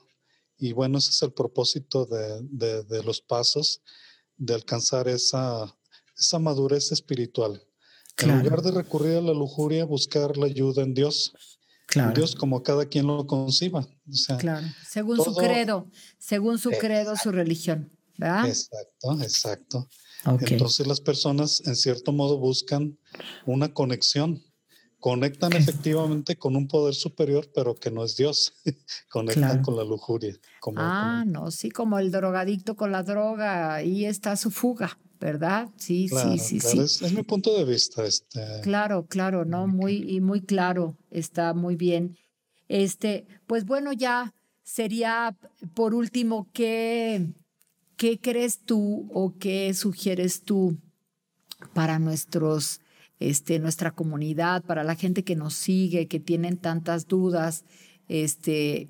y 0.58 0.72
bueno, 0.72 0.98
ese 0.98 1.10
es 1.10 1.22
el 1.22 1.32
propósito 1.32 2.06
de, 2.06 2.82
de, 2.82 3.02
los 3.04 3.20
pasos, 3.20 3.82
de 4.36 4.54
alcanzar 4.54 5.06
esa, 5.06 5.72
esa 6.16 6.38
madurez 6.40 6.90
espiritual. 6.90 7.62
En 8.20 8.42
lugar 8.42 8.62
de 8.62 8.72
recurrir 8.72 9.16
a 9.18 9.20
la 9.20 9.32
lujuria, 9.32 9.84
buscar 9.84 10.36
la 10.36 10.46
ayuda 10.46 10.82
en 10.82 10.94
Dios. 10.94 11.32
Claro. 11.86 12.12
Dios 12.12 12.34
como 12.34 12.62
cada 12.62 12.84
quien 12.86 13.06
lo 13.06 13.26
conciba. 13.26 13.86
claro, 14.38 14.66
según 14.86 15.16
su 15.24 15.34
credo, 15.34 15.88
según 16.18 16.58
su 16.58 16.70
credo, 16.70 17.16
su 17.16 17.32
religión. 17.32 17.90
¿verdad? 18.18 18.48
Exacto, 18.48 19.22
exacto. 19.22 19.88
Entonces 20.24 20.86
las 20.86 21.00
personas 21.00 21.62
en 21.66 21.76
cierto 21.76 22.12
modo 22.12 22.38
buscan 22.38 22.98
una 23.46 23.72
conexión. 23.72 24.42
Conectan 25.00 25.52
efectivamente 25.52 26.36
con 26.36 26.56
un 26.56 26.66
poder 26.66 26.92
superior, 26.92 27.48
pero 27.54 27.76
que 27.76 27.88
no 27.88 28.04
es 28.04 28.16
Dios. 28.16 28.52
Conectan 29.10 29.62
con 29.62 29.76
la 29.76 29.84
lujuria. 29.84 30.34
ah, 30.76 31.22
no, 31.24 31.52
sí, 31.52 31.70
como 31.70 32.00
el 32.00 32.10
drogadicto 32.10 32.74
con 32.74 32.90
la 32.90 33.04
droga, 33.04 33.74
ahí 33.74 34.04
está 34.04 34.36
su 34.36 34.50
fuga, 34.50 34.98
¿verdad? 35.20 35.68
Sí, 35.76 36.08
sí, 36.08 36.38
sí, 36.38 36.60
sí. 36.60 36.78
Es, 36.78 37.12
mi 37.12 37.22
punto 37.22 37.56
de 37.56 37.64
vista. 37.64 38.04
Este. 38.04 38.60
Claro, 38.62 39.06
claro, 39.06 39.44
¿no? 39.44 39.66
Muy, 39.66 40.04
y 40.08 40.20
muy 40.20 40.40
claro, 40.40 40.96
está 41.10 41.54
muy 41.54 41.76
bien. 41.76 42.16
Este, 42.68 43.26
pues 43.46 43.64
bueno, 43.64 43.92
ya 43.92 44.34
sería 44.62 45.36
por 45.74 45.94
último 45.94 46.48
que 46.52 47.34
¿Qué 47.98 48.20
crees 48.20 48.60
tú 48.60 49.08
o 49.12 49.34
qué 49.40 49.74
sugieres 49.74 50.42
tú 50.42 50.78
para 51.74 51.98
nuestros, 51.98 52.80
este, 53.18 53.58
nuestra 53.58 53.90
comunidad, 53.90 54.62
para 54.62 54.84
la 54.84 54.94
gente 54.94 55.24
que 55.24 55.34
nos 55.34 55.54
sigue, 55.54 56.06
que 56.06 56.20
tienen 56.20 56.58
tantas 56.58 57.08
dudas, 57.08 57.64
este, 58.06 58.88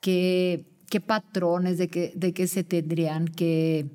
qué, 0.00 0.66
qué 0.90 1.00
patrones 1.00 1.78
de 1.78 1.88
qué, 1.88 2.12
de 2.14 2.34
qué 2.34 2.46
se 2.46 2.64
tendrían 2.64 3.28
que 3.28 3.86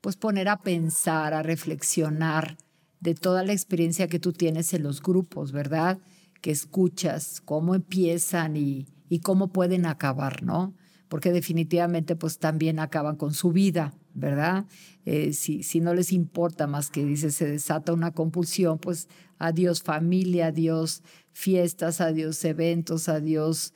pues, 0.00 0.16
poner 0.16 0.48
a 0.48 0.58
pensar, 0.58 1.34
a 1.34 1.42
reflexionar 1.42 2.56
de 3.00 3.14
toda 3.14 3.44
la 3.44 3.52
experiencia 3.52 4.08
que 4.08 4.18
tú 4.18 4.32
tienes 4.32 4.74
en 4.74 4.82
los 4.82 5.02
grupos, 5.02 5.52
¿verdad? 5.52 5.98
Que 6.40 6.50
escuchas, 6.50 7.40
cómo 7.44 7.74
empiezan 7.74 8.56
y, 8.56 8.86
y 9.08 9.20
cómo 9.20 9.52
pueden 9.52 9.86
acabar, 9.86 10.42
¿no? 10.42 10.74
porque 11.10 11.32
definitivamente 11.32 12.14
pues 12.14 12.38
también 12.38 12.78
acaban 12.78 13.16
con 13.16 13.34
su 13.34 13.50
vida, 13.50 13.92
¿verdad? 14.14 14.66
Eh, 15.04 15.32
si, 15.32 15.64
si 15.64 15.80
no 15.80 15.92
les 15.92 16.12
importa 16.12 16.68
más 16.68 16.88
que 16.88 17.04
dice 17.04 17.32
se 17.32 17.48
desata 17.50 17.92
una 17.92 18.12
compulsión, 18.12 18.78
pues 18.78 19.08
adiós 19.36 19.82
familia, 19.82 20.46
adiós 20.46 21.02
fiestas, 21.32 22.00
adiós 22.00 22.44
eventos, 22.44 23.08
adiós, 23.08 23.74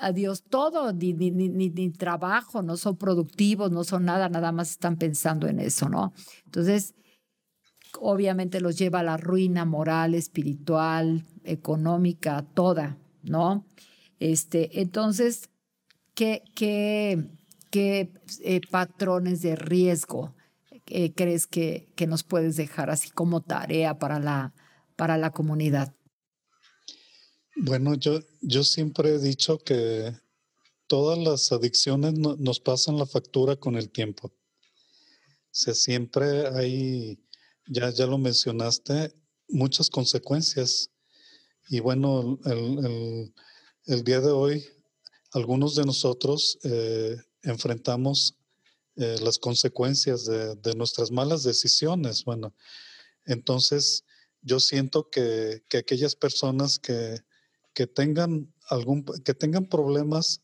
adiós 0.00 0.44
todo, 0.44 0.92
ni, 0.92 1.12
ni, 1.12 1.30
ni, 1.30 1.48
ni, 1.48 1.90
trabajo, 1.90 2.62
no 2.62 2.76
son 2.76 2.96
productivos, 2.96 3.70
no 3.70 3.84
son 3.84 4.04
nada, 4.04 4.28
nada 4.28 4.52
más 4.52 4.70
están 4.70 4.96
pensando 4.96 5.46
en 5.48 5.60
eso, 5.60 5.88
¿no? 5.88 6.12
Entonces, 6.44 6.94
obviamente 8.00 8.60
los 8.60 8.76
lleva 8.78 9.00
a 9.00 9.04
la 9.04 9.16
ruina 9.16 9.64
moral, 9.64 10.14
espiritual, 10.14 11.24
económica, 11.44 12.44
toda, 12.54 12.98
¿no? 13.22 13.64
Este, 14.18 14.80
entonces, 14.80 15.50
¿Qué, 16.16 16.42
qué, 16.54 17.28
qué 17.70 18.10
eh, 18.42 18.62
patrones 18.70 19.42
de 19.42 19.54
riesgo 19.54 20.34
eh, 20.86 21.12
crees 21.12 21.46
que, 21.46 21.92
que, 21.94 22.06
nos 22.06 22.24
puedes 22.24 22.56
dejar 22.56 22.88
así 22.88 23.10
como 23.10 23.42
tarea 23.42 23.98
para 23.98 24.18
la, 24.18 24.54
para 24.96 25.18
la 25.18 25.30
comunidad? 25.30 25.92
Bueno, 27.56 27.94
yo, 27.94 28.20
yo 28.40 28.64
siempre 28.64 29.14
he 29.14 29.18
dicho 29.18 29.58
que 29.58 30.14
todas 30.86 31.18
las 31.18 31.52
adicciones 31.52 32.14
nos 32.14 32.60
pasan 32.60 32.98
la 32.98 33.06
factura 33.06 33.56
con 33.56 33.76
el 33.76 33.90
tiempo. 33.90 34.28
O 34.28 35.58
sea, 35.58 35.74
siempre 35.74 36.48
hay, 36.48 37.18
ya, 37.66 37.90
ya 37.90 38.06
lo 38.06 38.18
mencionaste, 38.18 39.14
muchas 39.48 39.90
consecuencias. 39.90 40.90
Y 41.68 41.80
bueno, 41.80 42.38
el, 42.44 42.84
el, 42.84 43.34
el 43.86 44.04
día 44.04 44.20
de 44.20 44.30
hoy 44.30 44.64
algunos 45.36 45.74
de 45.74 45.84
nosotros 45.84 46.58
eh, 46.62 47.16
enfrentamos 47.42 48.36
eh, 48.96 49.18
las 49.20 49.38
consecuencias 49.38 50.24
de, 50.24 50.74
nuestras 50.74 51.10
malas 51.10 51.42
decisiones. 51.42 52.24
Bueno, 52.24 52.54
entonces 53.26 54.04
yo 54.40 54.60
siento 54.60 55.10
que, 55.10 55.62
aquellas 55.76 56.16
personas 56.16 56.78
que, 56.78 57.20
tengan 57.86 58.54
algún, 58.70 59.04
que 59.24 59.34
tengan 59.34 59.66
problemas 59.66 60.40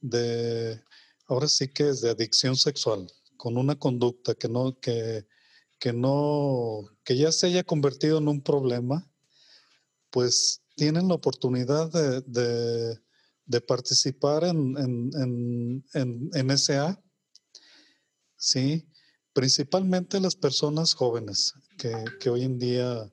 de, 0.00 0.80
ahora 1.26 1.48
sí 1.48 1.68
que 1.68 1.88
es 1.88 2.00
de 2.00 2.10
adicción 2.10 2.56
sexual, 2.56 3.06
con 3.36 3.58
una 3.58 3.76
conducta 3.76 4.34
que 4.34 4.48
no, 4.48 4.78
que, 4.80 5.26
que 5.78 5.92
no, 5.92 6.86
que 7.04 7.16
ya 7.16 7.32
se 7.32 7.48
haya 7.48 7.64
convertido 7.64 8.18
en 8.18 8.28
un 8.28 8.40
problema, 8.40 9.10
pues 10.10 10.62
tienen 10.76 11.08
la 11.08 11.14
oportunidad 11.14 11.90
de 12.24 12.98
de 13.50 13.60
participar 13.60 14.44
en, 14.44 14.78
en, 14.78 15.84
en, 15.92 16.30
en, 16.34 16.56
SA, 16.56 17.02
¿sí? 18.36 18.86
principalmente 19.32 20.20
las 20.20 20.36
personas 20.36 20.94
jóvenes, 20.94 21.54
que, 21.76 21.92
que, 22.20 22.30
hoy 22.30 22.44
en 22.44 22.60
día, 22.60 23.12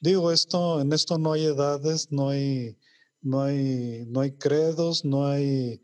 digo 0.00 0.32
esto, 0.32 0.80
en 0.80 0.94
esto 0.94 1.18
no 1.18 1.34
hay 1.34 1.44
edades, 1.44 2.10
no 2.10 2.30
hay, 2.30 2.78
no 3.26 3.42
hay, 3.42 4.04
no 4.06 4.20
hay 4.20 4.32
credos, 4.32 5.04
no 5.04 5.26
hay, 5.26 5.82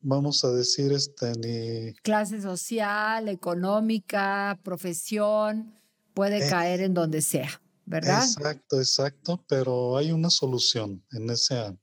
vamos 0.00 0.44
a 0.44 0.50
decir, 0.50 0.92
este, 0.92 1.32
ni... 1.38 1.94
Clase 2.02 2.40
social, 2.40 3.28
económica, 3.28 4.58
profesión, 4.62 5.78
puede 6.14 6.46
eh, 6.46 6.48
caer 6.48 6.80
en 6.80 6.94
donde 6.94 7.20
sea, 7.20 7.60
¿verdad? 7.84 8.24
Exacto, 8.24 8.78
exacto, 8.78 9.44
pero 9.48 9.96
hay 9.96 10.12
una 10.12 10.30
solución 10.30 11.04
en 11.12 11.36
SA 11.36 11.76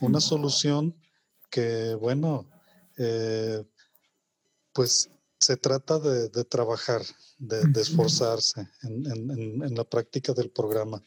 una 0.00 0.20
solución 0.20 0.94
que, 1.50 1.94
bueno, 1.94 2.48
eh, 2.96 3.64
pues 4.72 5.10
se 5.38 5.56
trata 5.56 5.98
de, 5.98 6.44
trabajar, 6.44 7.02
de, 7.38 7.80
esforzarse 7.80 8.68
en, 8.82 9.74
la 9.74 9.84
práctica 9.84 10.32
del 10.32 10.50
programa 10.50 11.02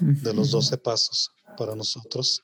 de 0.00 0.34
los 0.34 0.50
12 0.50 0.78
pasos 0.78 1.30
para 1.56 1.74
nosotros. 1.74 2.42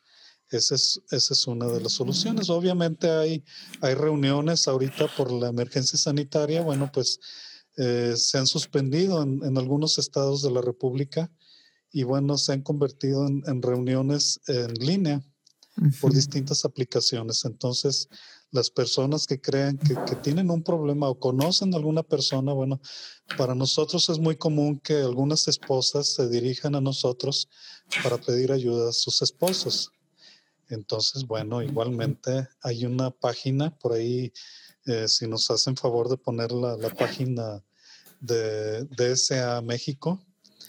Esa 0.57 0.75
es, 0.75 1.01
esa 1.11 1.35
es 1.35 1.47
una 1.47 1.67
de 1.67 1.81
las 1.81 1.93
soluciones. 1.93 2.51
Obviamente 2.51 3.11
hay, 3.11 3.45
hay 3.81 3.95
reuniones 3.95 4.69
ahorita 4.69 5.09
por 5.17 5.33
la 5.33 5.49
emergencia 5.49 5.99
sanitaria. 5.99 6.63
Bueno, 6.63 6.91
pues 6.93 7.21
eh, 7.77 8.15
se 8.17 8.39
han 8.39 8.47
suspendido 8.47 9.23
en, 9.23 9.59
algunos 9.59 9.99
estados 9.99 10.43
de 10.43 10.51
la 10.51 10.61
República 10.61 11.31
y 11.91 12.03
bueno, 12.03 12.39
se 12.39 12.53
han 12.53 12.63
convertido 12.63 13.27
en 13.27 13.63
reuniones 13.63 14.41
en 14.49 14.75
línea 14.75 15.23
por 16.01 16.13
distintas 16.13 16.65
aplicaciones. 16.65 17.45
Entonces, 17.45 18.09
las 18.51 18.71
personas 18.71 19.27
que 19.27 19.41
crean 19.41 19.79
que, 19.79 19.97
tienen 20.23 20.51
un 20.51 20.63
problema 20.63 21.09
o 21.09 21.19
conocen 21.19 21.75
a 21.75 21.77
alguna 21.77 22.03
persona, 22.03 22.53
bueno, 22.53 22.81
para 23.37 23.55
nosotros 23.55 24.09
es 24.09 24.19
muy 24.19 24.37
común 24.37 24.79
que 24.79 24.95
algunas 24.95 25.49
esposas 25.49 26.15
se 26.15 26.29
dirijan 26.29 26.75
a 26.75 26.81
nosotros 26.81 27.49
para 28.03 28.19
pedir 28.19 28.53
ayuda 28.53 28.91
a 28.91 28.93
sus 28.93 29.23
esposos. 29.23 29.91
Entonces, 30.69 31.27
bueno, 31.27 31.63
igualmente 31.63 32.49
hay 32.63 32.87
una 32.87 33.11
página 33.11 33.77
por 33.79 33.93
ahí, 33.93 34.33
eh, 34.87 35.09
si 35.09 35.27
nos 35.27 35.51
hacen 35.51 35.77
favor 35.77 36.09
de 36.09 36.17
poner 36.17 36.53
la, 36.53 36.77
página 36.91 37.63
de, 38.21 38.85
DSA 38.85 39.61
México. 39.63 40.25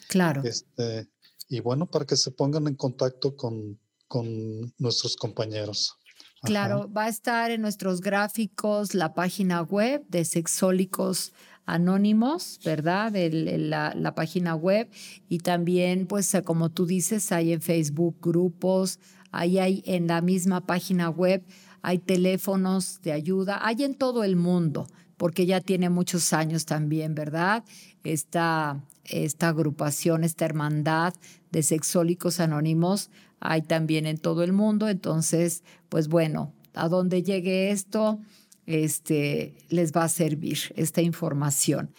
Claro. 0.08 0.42
Este, 0.44 1.10
y 1.50 1.60
bueno, 1.60 1.90
para 1.90 2.06
que 2.06 2.18
se 2.18 2.32
pongan 2.32 2.68
en 2.68 2.76
contacto 2.76 3.36
con, 3.36 3.80
con 4.08 4.74
nuestros 4.78 5.16
compañeros. 5.16 5.98
Claro, 6.44 6.92
va 6.92 7.06
a 7.06 7.10
estar 7.10 7.50
en 7.52 7.62
nuestros 7.62 8.02
gráficos 8.02 8.94
la 8.94 9.14
página 9.14 9.62
web 9.62 10.06
de 10.10 10.26
Sexólicos 10.26 11.34
Anónimos, 11.66 12.60
¿verdad? 12.64 13.12
De 13.12 13.32
la, 13.32 13.94
la, 13.96 14.14
página 14.14 14.54
web. 14.54 14.88
Y 15.28 15.40
también, 15.40 16.06
pues, 16.06 16.32
como 16.46 16.70
tú 16.70 16.86
dices, 16.86 17.32
hay 17.32 17.54
en 17.54 17.62
Facebook 17.62 18.18
grupos, 18.22 19.00
ahí 19.40 19.60
hay 19.60 19.84
en 19.86 20.08
la 20.08 20.22
misma 20.22 20.66
página 20.66 21.10
web, 21.10 21.44
hay 21.82 22.00
teléfonos 22.00 23.02
de 23.02 23.12
ayuda, 23.12 23.60
hay 23.66 23.84
en 23.84 23.96
todo 23.96 24.24
el 24.24 24.36
mundo. 24.36 24.88
porque 25.18 25.46
ya 25.46 25.62
tiene 25.62 25.90
muchos 25.90 26.34
años 26.34 26.66
también, 26.66 27.16
¿verdad? 27.16 27.64
Esta, 28.04 28.84
esta 29.06 29.48
agrupación, 29.48 30.26
esta 30.26 30.44
hermandad 30.44 31.14
de 31.54 31.64
sexólicos 31.64 32.42
anónimos 32.42 33.10
hay 33.40 33.62
también 33.62 34.06
en 34.06 34.18
todo 34.18 34.44
el 34.44 34.54
mundo. 34.54 34.90
Entonces, 34.90 35.64
pues 35.90 36.08
bueno, 36.08 36.54
a 36.74 36.90
donde 36.90 37.24
llegue 37.24 37.72
esto, 37.72 38.20
este, 38.66 39.56
les 39.70 39.94
va 39.94 40.04
a 40.04 40.10
servir 40.10 40.60
esta 40.76 41.02
información. 41.02 41.94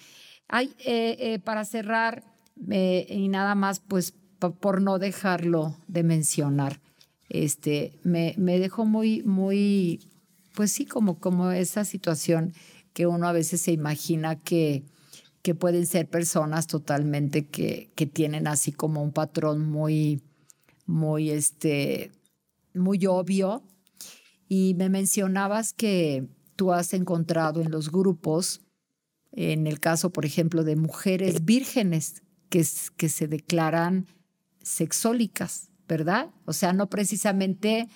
Eh, 0.53 0.68
eh, 0.85 1.38
para 1.42 1.64
cerrar, 1.64 2.25
eh, 2.70 3.07
y 3.09 3.29
nada 3.29 3.55
más, 3.55 3.81
pues 3.81 4.14
por 4.38 4.83
no 4.83 4.99
dejarlo 4.99 5.77
de 5.88 6.03
mencionar, 6.03 6.81
este, 7.28 7.98
me, 8.02 8.34
me 8.36 8.58
dejó 8.58 8.84
muy, 8.84 9.22
muy, 9.22 10.00
pues 10.54 10.72
sí, 10.72 10.86
como, 10.86 11.18
como 11.18 11.50
esa 11.50 11.84
situación 11.84 12.52
que 12.92 13.06
uno 13.06 13.28
a 13.28 13.32
veces 13.32 13.60
se 13.60 13.72
imagina 13.72 14.36
que, 14.36 14.84
que 15.42 15.54
pueden 15.54 15.86
ser 15.86 16.08
personas 16.08 16.66
totalmente 16.66 17.46
que, 17.46 17.90
que 17.94 18.06
tienen 18.06 18.46
así 18.46 18.72
como 18.72 19.02
un 19.02 19.12
patrón 19.12 19.68
muy, 19.68 20.22
muy, 20.86 21.30
este, 21.30 22.10
muy 22.74 23.06
obvio. 23.06 23.62
Y 24.48 24.74
me 24.74 24.88
mencionabas 24.88 25.72
que 25.72 26.26
tú 26.54 26.72
has 26.72 26.94
encontrado 26.94 27.60
en 27.60 27.70
los 27.70 27.90
grupos, 27.90 28.62
en 29.32 29.66
el 29.66 29.80
caso, 29.80 30.10
por 30.10 30.24
ejemplo, 30.24 30.64
de 30.64 30.76
mujeres 30.76 31.44
vírgenes 31.44 32.22
que, 32.48 32.64
que 32.96 33.08
se 33.08 33.28
declaran 33.28 34.06
sexólicas, 34.62 35.70
¿verdad? 35.88 36.31
O 36.44 36.53
sea, 36.53 36.72
no 36.72 36.88
precisamente 36.88 37.88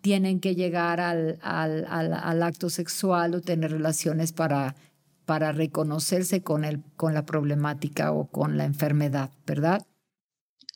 tienen 0.00 0.40
que 0.40 0.54
llegar 0.54 1.00
al, 1.00 1.38
al, 1.42 1.84
al, 1.86 2.42
acto 2.42 2.70
sexual 2.70 3.34
o 3.34 3.40
tener 3.40 3.72
relaciones 3.72 4.32
para, 4.32 4.76
para 5.24 5.52
reconocerse 5.52 6.42
con, 6.42 6.64
el, 6.64 6.82
con 6.96 7.14
la 7.14 7.26
problemática 7.26 8.12
o 8.12 8.30
con 8.30 8.56
la 8.56 8.64
enfermedad, 8.64 9.30
¿verdad? 9.46 9.84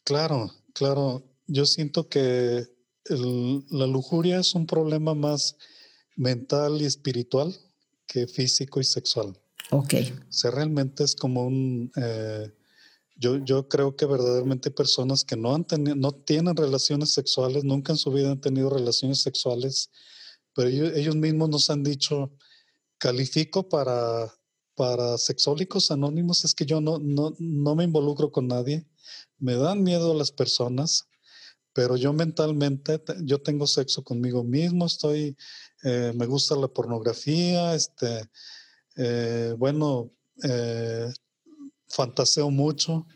Claro, 0.04 0.50
claro. 0.74 1.22
Yo 1.46 1.66
siento 1.66 2.08
que 2.08 2.66
la 3.08 3.86
lujuria 3.86 4.40
es 4.40 4.54
un 4.54 4.66
problema 4.66 5.14
más 5.14 5.56
mental 6.16 6.80
y 6.80 6.84
espiritual 6.84 7.54
que 8.06 8.26
físico 8.26 8.80
y 8.80 8.84
sexual. 8.84 9.38
Ok. 9.70 9.94
O 10.28 10.32
sea, 10.32 10.50
realmente 10.50 11.04
es 11.04 11.14
como 11.14 11.46
un... 11.46 11.90
Eh, 11.96 12.52
yo, 13.22 13.36
yo 13.36 13.68
creo 13.68 13.94
que 13.94 14.04
verdaderamente 14.04 14.72
personas 14.72 15.24
que 15.24 15.36
no, 15.36 15.54
han 15.54 15.64
tenido, 15.64 15.94
no 15.94 16.10
tienen 16.12 16.56
relaciones 16.56 17.12
sexuales, 17.14 17.62
nunca 17.62 17.92
en 17.92 17.98
su 17.98 18.10
vida 18.10 18.32
han 18.32 18.40
tenido 18.40 18.68
relaciones 18.68 19.22
sexuales, 19.22 19.90
pero 20.54 20.68
ellos, 20.68 21.14
mismos 21.14 21.48
nos 21.48 21.70
han 21.70 21.84
dicho, 21.84 22.32
califico 22.98 23.68
para, 23.68 24.34
para 24.74 25.18
sexólicos 25.18 25.92
anónimos, 25.92 26.44
es 26.44 26.54
que 26.54 26.66
yo 26.66 26.80
no, 26.80 26.98
no, 26.98 27.34
no 27.38 27.74
me 27.76 27.84
involucro 27.84 28.32
con 28.32 28.48
nadie, 28.48 28.86
me 29.38 29.54
dan 29.54 29.84
miedo 29.84 30.14
las 30.14 30.32
personas, 30.32 31.08
pero 31.72 31.96
yo 31.96 32.12
mentalmente, 32.12 33.00
yo 33.22 33.40
tengo 33.40 33.68
sexo 33.68 34.02
conmigo 34.02 34.42
mismo, 34.42 34.86
estoy, 34.86 35.36
eh, 35.84 36.12
me 36.16 36.26
gusta 36.26 36.56
la 36.56 36.68
pornografía, 36.68 37.74
este, 37.74 38.28
eh, 38.96 39.54
bueno, 39.56 40.10
eh, 40.42 41.08
fantaseo 41.92 42.50
mucho. 42.50 43.06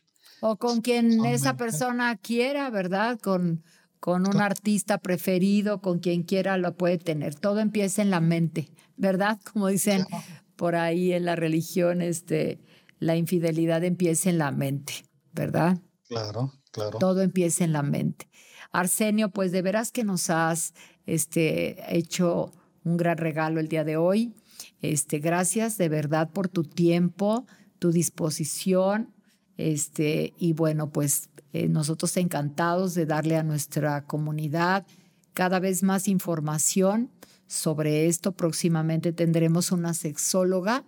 O 0.41 0.57
con 0.57 0.83
quien 0.83 1.25
esa 1.25 1.57
persona 1.57 2.17
quiera, 2.17 2.71
¿verdad? 2.71 3.19
Con, 3.19 3.65
con 3.99 4.29
un 4.29 4.41
artista 4.41 4.99
preferido, 4.99 5.81
con 5.81 5.99
quien 5.99 6.23
quiera 6.23 6.59
lo 6.59 6.77
puede 6.77 6.99
tener. 6.99 7.35
Todo 7.35 7.61
empieza 7.61 8.03
en 8.03 8.11
la 8.11 8.21
mente, 8.21 8.71
¿verdad? 8.97 9.41
Como 9.53 9.69
dicen 9.69 10.07
por 10.55 10.77
ahí 10.77 11.13
en 11.13 11.25
la 11.25 11.37
religión, 11.37 12.03
este, 12.03 12.61
la 12.99 13.17
infidelidad 13.17 13.83
empieza 13.83 14.31
en 14.31 14.39
la 14.39 14.51
mente, 14.51 15.05
¿verdad? 15.33 15.79
Claro, 16.09 16.53
claro. 16.71 16.99
Todo 16.99 17.23
empieza 17.23 17.65
en 17.65 17.73
la 17.73 17.83
mente. 17.83 18.29
Arsenio, 18.73 19.31
pues 19.31 19.53
de 19.53 19.63
veras 19.63 19.91
que 19.91 20.05
nos 20.05 20.29
has 20.29 20.75
este, 21.07 21.97
hecho 21.97 22.53
un 22.85 22.97
gran 22.97 23.17
regalo 23.17 23.59
el 23.59 23.69
día 23.69 23.85
de 23.85 23.97
hoy. 23.97 24.35
Este, 24.81 25.19
gracias 25.19 25.79
de 25.79 25.89
verdad 25.89 26.31
por 26.31 26.49
tu 26.49 26.63
tiempo, 26.63 27.47
tu 27.79 27.93
disposición. 27.93 29.13
Este, 29.57 30.35
y 30.39 30.53
bueno, 30.53 30.91
pues 30.91 31.31
eh, 31.53 31.69
nosotros 31.69 32.17
encantados 32.17 32.95
de 32.95 33.07
darle 33.07 33.37
a 33.37 33.43
nuestra 33.43 34.05
comunidad 34.05 34.87
cada 35.33 35.59
vez 35.59 35.83
más 35.83 36.09
información 36.09 37.11
sobre 37.47 38.07
esto. 38.07 38.33
Próximamente 38.33 39.13
tendremos 39.13 39.73
una 39.73 39.95
sexóloga 39.95 40.85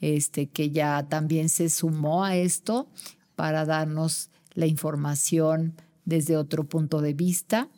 este, 0.00 0.46
que 0.46 0.70
ya 0.70 1.06
también 1.08 1.48
se 1.48 1.68
sumó 1.68 2.24
a 2.24 2.36
esto 2.36 2.88
para 3.36 3.64
darnos 3.64 4.30
la 4.54 4.66
información 4.66 5.74
desde 6.04 6.36
otro 6.36 6.64
punto 6.64 7.00
de 7.00 7.14
vista. 7.14 7.68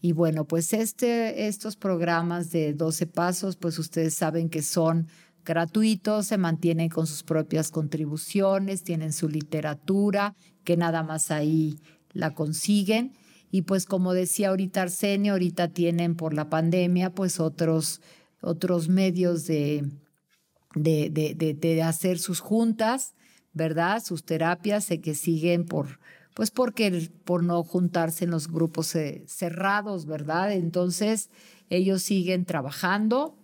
Y 0.00 0.12
bueno, 0.12 0.46
pues 0.46 0.72
este, 0.72 1.46
estos 1.46 1.76
programas 1.76 2.50
de 2.50 2.72
12 2.72 3.06
pasos, 3.06 3.56
pues 3.56 3.78
ustedes 3.78 4.14
saben 4.14 4.48
que 4.48 4.62
son 4.62 5.08
gratuitos, 5.44 6.26
se 6.26 6.38
mantienen 6.38 6.88
con 6.88 7.06
sus 7.06 7.22
propias 7.22 7.70
contribuciones, 7.70 8.82
tienen 8.82 9.12
su 9.12 9.28
literatura, 9.28 10.34
que 10.64 10.76
nada 10.76 11.02
más 11.02 11.30
ahí 11.30 11.78
la 12.12 12.34
consiguen. 12.34 13.12
Y 13.50 13.62
pues 13.62 13.84
como 13.84 14.14
decía 14.14 14.48
ahorita 14.48 14.82
Arsenio, 14.82 15.32
ahorita 15.32 15.68
tienen 15.68 16.14
por 16.14 16.34
la 16.34 16.48
pandemia 16.48 17.10
pues 17.10 17.40
otros, 17.40 18.00
otros 18.40 18.88
medios 18.88 19.46
de, 19.46 19.90
de, 20.74 21.10
de, 21.10 21.54
de 21.54 21.82
hacer 21.82 22.18
sus 22.18 22.40
juntas, 22.40 23.14
¿verdad? 23.52 24.02
Sus 24.02 24.24
terapias, 24.24 24.84
sé 24.84 25.00
que 25.00 25.14
siguen 25.14 25.66
por, 25.66 26.00
pues 26.34 26.50
porque 26.50 27.10
por 27.24 27.42
no 27.42 27.62
juntarse 27.62 28.24
en 28.24 28.30
los 28.30 28.48
grupos 28.48 28.94
eh, 28.94 29.22
cerrados, 29.26 30.06
¿verdad? 30.06 30.52
Entonces 30.52 31.28
ellos 31.68 32.02
siguen 32.02 32.46
trabajando 32.46 33.36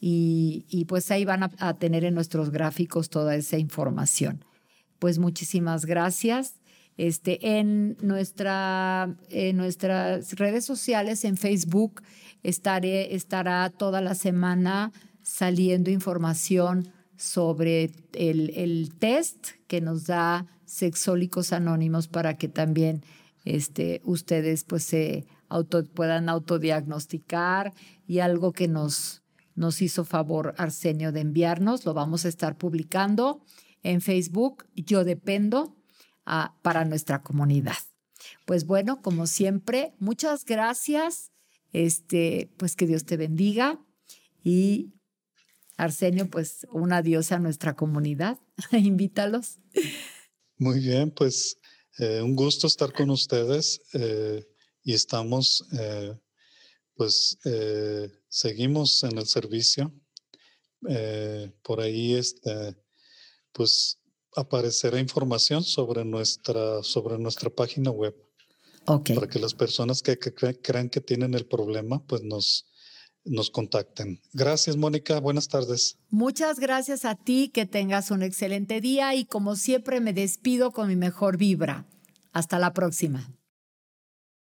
y, 0.00 0.84
pues 0.88 1.10
ahí 1.10 1.24
van 1.24 1.42
a, 1.42 1.74
tener 1.74 2.04
en 2.04 2.14
nuestros 2.14 2.50
gráficos 2.50 3.10
toda 3.10 3.36
esa 3.36 3.58
información. 3.58 4.44
Pues 4.98 5.18
muchísimas 5.18 5.84
gracias. 5.84 6.54
Este, 6.96 7.58
en, 7.58 7.96
nuestra, 8.00 9.14
en 9.28 9.56
nuestras 9.56 10.32
redes 10.34 10.64
sociales, 10.64 11.24
en 11.24 11.36
Facebook, 11.36 12.02
estará 12.42 13.70
toda 13.70 14.00
la 14.00 14.14
semana 14.14 14.92
saliendo 15.22 15.90
información 15.90 16.92
sobre 17.16 17.90
el, 18.14 18.50
el 18.56 18.94
test 18.98 19.48
que 19.66 19.80
nos 19.80 20.06
da 20.06 20.46
Sexólicos 20.64 21.52
Anónimos 21.52 22.06
para 22.06 22.36
que 22.36 22.48
también 22.48 23.02
este, 23.44 24.00
ustedes 24.04 24.64
pues 24.64 24.84
se 24.84 25.26
auto, 25.48 25.84
puedan 25.84 26.28
autodiagnosticar 26.28 27.72
y 28.06 28.20
algo 28.20 28.52
que 28.52 28.68
nos, 28.68 29.22
nos 29.54 29.82
hizo 29.82 30.04
favor 30.04 30.54
Arsenio 30.58 31.12
de 31.12 31.20
enviarnos, 31.20 31.84
lo 31.84 31.94
vamos 31.94 32.24
a 32.24 32.28
estar 32.28 32.56
publicando 32.56 33.44
en 33.82 34.00
Facebook, 34.00 34.66
Yo 34.74 35.04
Dependo, 35.04 35.76
ah, 36.26 36.56
para 36.62 36.84
nuestra 36.84 37.22
comunidad. 37.22 37.76
Pues 38.46 38.66
bueno, 38.66 39.00
como 39.02 39.26
siempre, 39.26 39.94
muchas 39.98 40.44
gracias. 40.44 41.32
Este, 41.72 42.50
pues 42.56 42.74
que 42.74 42.86
Dios 42.86 43.04
te 43.04 43.16
bendiga 43.16 43.80
y 44.42 44.92
Arsenio, 45.76 46.28
pues 46.28 46.66
un 46.72 46.92
adiós 46.92 47.32
a 47.32 47.38
nuestra 47.38 47.74
comunidad. 47.74 48.38
Invítalos. 48.72 49.60
Muy 50.58 50.80
bien, 50.80 51.10
pues 51.10 51.56
eh, 51.98 52.20
un 52.20 52.36
gusto 52.36 52.66
estar 52.66 52.92
con 52.92 53.10
ustedes 53.10 53.80
eh, 53.94 54.46
y 54.82 54.92
estamos, 54.92 55.64
eh, 55.78 56.14
pues 56.94 57.38
seguimos 58.30 59.02
en 59.04 59.18
el 59.18 59.26
servicio. 59.26 59.92
por 61.62 61.80
ahí, 61.82 62.14
este, 62.14 62.76
pues 63.52 63.98
aparecerá 64.36 64.98
información 64.98 65.62
sobre 65.62 66.04
nuestra, 66.04 66.82
sobre 66.82 67.18
nuestra 67.18 67.50
página 67.50 67.90
web. 67.90 68.16
Para 68.86 69.28
que 69.28 69.38
las 69.38 69.54
personas 69.54 70.02
que, 70.02 70.18
que 70.18 70.32
crean 70.32 70.88
que 70.88 71.00
tienen 71.00 71.34
el 71.34 71.46
problema, 71.46 72.02
pues 72.06 72.22
nos, 72.22 72.66
nos 73.24 73.50
contacten. 73.50 74.20
Gracias, 74.32 74.76
Mónica. 74.76 75.20
Buenas 75.20 75.48
tardes. 75.48 75.98
Muchas 76.08 76.58
gracias 76.58 77.04
a 77.04 77.14
ti, 77.14 77.50
que 77.52 77.66
tengas 77.66 78.10
un 78.10 78.22
excelente 78.22 78.80
día 78.80 79.14
y 79.14 79.26
como 79.26 79.54
siempre 79.56 80.00
me 80.00 80.12
despido 80.12 80.72
con 80.72 80.88
mi 80.88 80.96
mejor 80.96 81.36
vibra. 81.36 81.86
Hasta 82.32 82.58
la 82.58 82.72
próxima. 82.72 83.32